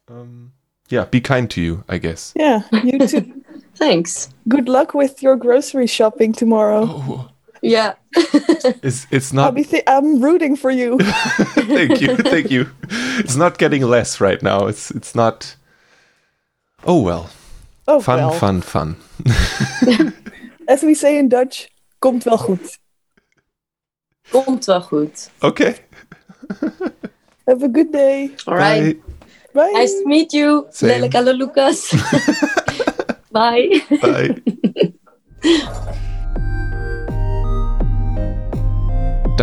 um, 0.08 0.52
yeah, 0.88 1.04
be 1.04 1.20
kind 1.20 1.48
to 1.50 1.60
you. 1.60 1.84
I 1.88 1.98
guess. 1.98 2.32
Yeah, 2.36 2.62
you 2.84 2.98
too. 3.06 3.42
Thanks. 3.76 4.30
Good 4.48 4.68
luck 4.68 4.94
with 4.94 5.22
your 5.22 5.36
grocery 5.36 5.86
shopping 5.86 6.32
tomorrow. 6.32 6.86
Oh, 6.88 7.28
Yeah. 7.62 7.94
it's 8.82 9.06
it's 9.10 9.32
not. 9.32 9.54
be 9.54 9.64
th- 9.64 9.84
I'm 9.86 10.20
rooting 10.20 10.56
for 10.56 10.70
you. 10.70 10.98
thank 11.00 12.00
you, 12.00 12.16
thank 12.16 12.50
you. 12.50 12.68
It's 13.18 13.36
not 13.36 13.58
getting 13.58 13.82
less 13.82 14.20
right 14.20 14.42
now. 14.42 14.66
It's 14.66 14.90
it's 14.90 15.14
not. 15.14 15.56
Oh 16.84 17.02
well, 17.02 17.30
Oh 17.88 18.00
fun, 18.00 18.18
well. 18.18 18.32
fun, 18.32 18.60
fun. 18.60 18.96
As 20.68 20.82
we 20.82 20.94
say 20.94 21.18
in 21.18 21.28
Dutch, 21.28 21.68
komt 22.00 22.24
wel 22.24 22.38
goed. 22.38 22.78
Komt 24.30 24.64
wel 24.66 24.80
goed. 24.80 25.30
Okay. 25.42 25.76
Have 27.46 27.62
a 27.62 27.68
good 27.68 27.92
day. 27.92 28.30
All 28.46 28.54
right. 28.56 29.00
Bye. 29.54 29.70
Nice 29.72 29.92
to 29.92 30.06
meet 30.06 30.32
you. 30.32 30.66
Same. 30.70 31.08
Lele 31.10 31.32
Lucas. 31.32 31.94
Bye. 33.32 33.82
Bye. 34.02 35.82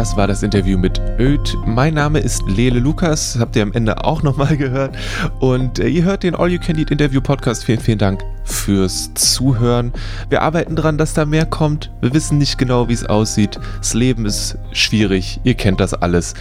Das 0.03 0.17
war 0.17 0.27
das 0.27 0.43
Interview 0.43 0.77
mit 0.77 0.99
Öd. 1.17 1.55
Mein 1.65 1.93
Name 1.93 2.19
ist 2.19 2.43
Lele 2.45 2.81
Lukas, 2.81 3.37
habt 3.39 3.55
ihr 3.55 3.63
am 3.63 3.71
Ende 3.71 4.03
auch 4.03 4.21
nochmal 4.21 4.57
gehört. 4.57 4.97
Und 5.39 5.79
äh, 5.79 5.87
ihr 5.87 6.03
hört 6.03 6.23
den 6.23 6.35
All 6.35 6.51
You 6.51 6.59
Can 6.59 6.77
Eat 6.77 6.91
Interview 6.91 7.21
Podcast. 7.21 7.63
Vielen, 7.63 7.79
vielen 7.79 7.99
Dank 7.99 8.21
fürs 8.43 9.13
Zuhören. 9.13 9.93
Wir 10.27 10.41
arbeiten 10.41 10.75
dran, 10.75 10.97
dass 10.97 11.13
da 11.13 11.23
mehr 11.23 11.45
kommt. 11.45 11.89
Wir 12.01 12.13
wissen 12.13 12.37
nicht 12.37 12.57
genau, 12.57 12.89
wie 12.89 12.93
es 12.93 13.05
aussieht. 13.05 13.57
Das 13.77 13.93
Leben 13.93 14.25
ist 14.25 14.57
schwierig. 14.73 15.39
Ihr 15.45 15.53
kennt 15.53 15.79
das 15.79 15.93
alles. 15.93 16.33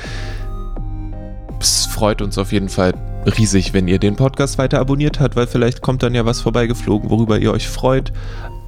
Es 1.60 1.86
freut 1.86 2.20
uns 2.20 2.38
auf 2.38 2.50
jeden 2.50 2.68
Fall 2.68 2.94
riesig, 3.38 3.72
wenn 3.74 3.86
ihr 3.86 4.00
den 4.00 4.16
Podcast 4.16 4.58
weiter 4.58 4.80
abonniert 4.80 5.20
habt, 5.20 5.36
weil 5.36 5.46
vielleicht 5.46 5.82
kommt 5.82 6.02
dann 6.02 6.16
ja 6.16 6.26
was 6.26 6.40
vorbeigeflogen, 6.40 7.10
worüber 7.10 7.38
ihr 7.38 7.52
euch 7.52 7.68
freut. 7.68 8.12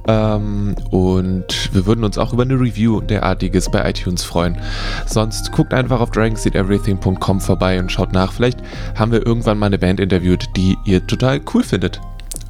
Ähm, 0.07 0.75
und 0.91 1.73
wir 1.73 1.85
würden 1.85 2.03
uns 2.03 2.17
auch 2.17 2.33
über 2.33 2.43
eine 2.43 2.59
Review 2.59 3.01
derartiges 3.01 3.69
bei 3.69 3.89
iTunes 3.89 4.23
freuen. 4.23 4.57
Sonst 5.05 5.51
guckt 5.51 5.73
einfach 5.73 5.99
auf 5.99 6.11
dragonseedeverything.com 6.11 7.41
vorbei 7.41 7.79
und 7.79 7.91
schaut 7.91 8.13
nach. 8.13 8.31
Vielleicht 8.31 8.59
haben 8.95 9.11
wir 9.11 9.25
irgendwann 9.25 9.57
mal 9.57 9.67
eine 9.67 9.79
Band 9.79 9.99
interviewt, 9.99 10.45
die 10.55 10.77
ihr 10.85 11.05
total 11.05 11.41
cool 11.53 11.63
findet. 11.63 12.01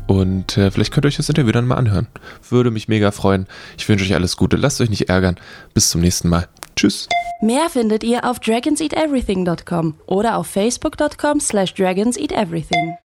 Und 0.08 0.58
äh, 0.58 0.70
vielleicht 0.70 0.94
könnt 0.94 1.06
ihr 1.06 1.08
euch 1.08 1.18
das 1.18 1.30
Interview 1.30 1.52
dann 1.52 1.66
mal 1.66 1.76
anhören. 1.76 2.08
Würde 2.50 2.72
mich 2.72 2.88
mega 2.88 3.12
freuen. 3.12 3.48
Ich 3.78 3.88
wünsche 3.90 4.06
euch 4.06 4.14
alles 4.14 4.38
Gute. 4.38 4.56
Lasst 4.56 4.80
euch 4.82 4.90
nicht 4.90 5.10
ärgern. 5.10 5.36
Bis 5.74 5.90
zum 5.90 6.02
nächsten 6.02 6.30
Mal. 6.30 6.48
Tschüss. 6.76 7.08
Mehr 7.42 7.70
findet 7.70 8.04
ihr 8.04 8.30
auf 8.30 8.40
dragonseateverything.com 8.40 9.96
oder 10.06 10.38
auf 10.38 10.48
facebook.com 10.48 11.40
slash 11.40 11.74
dragonseateverything. 11.74 12.98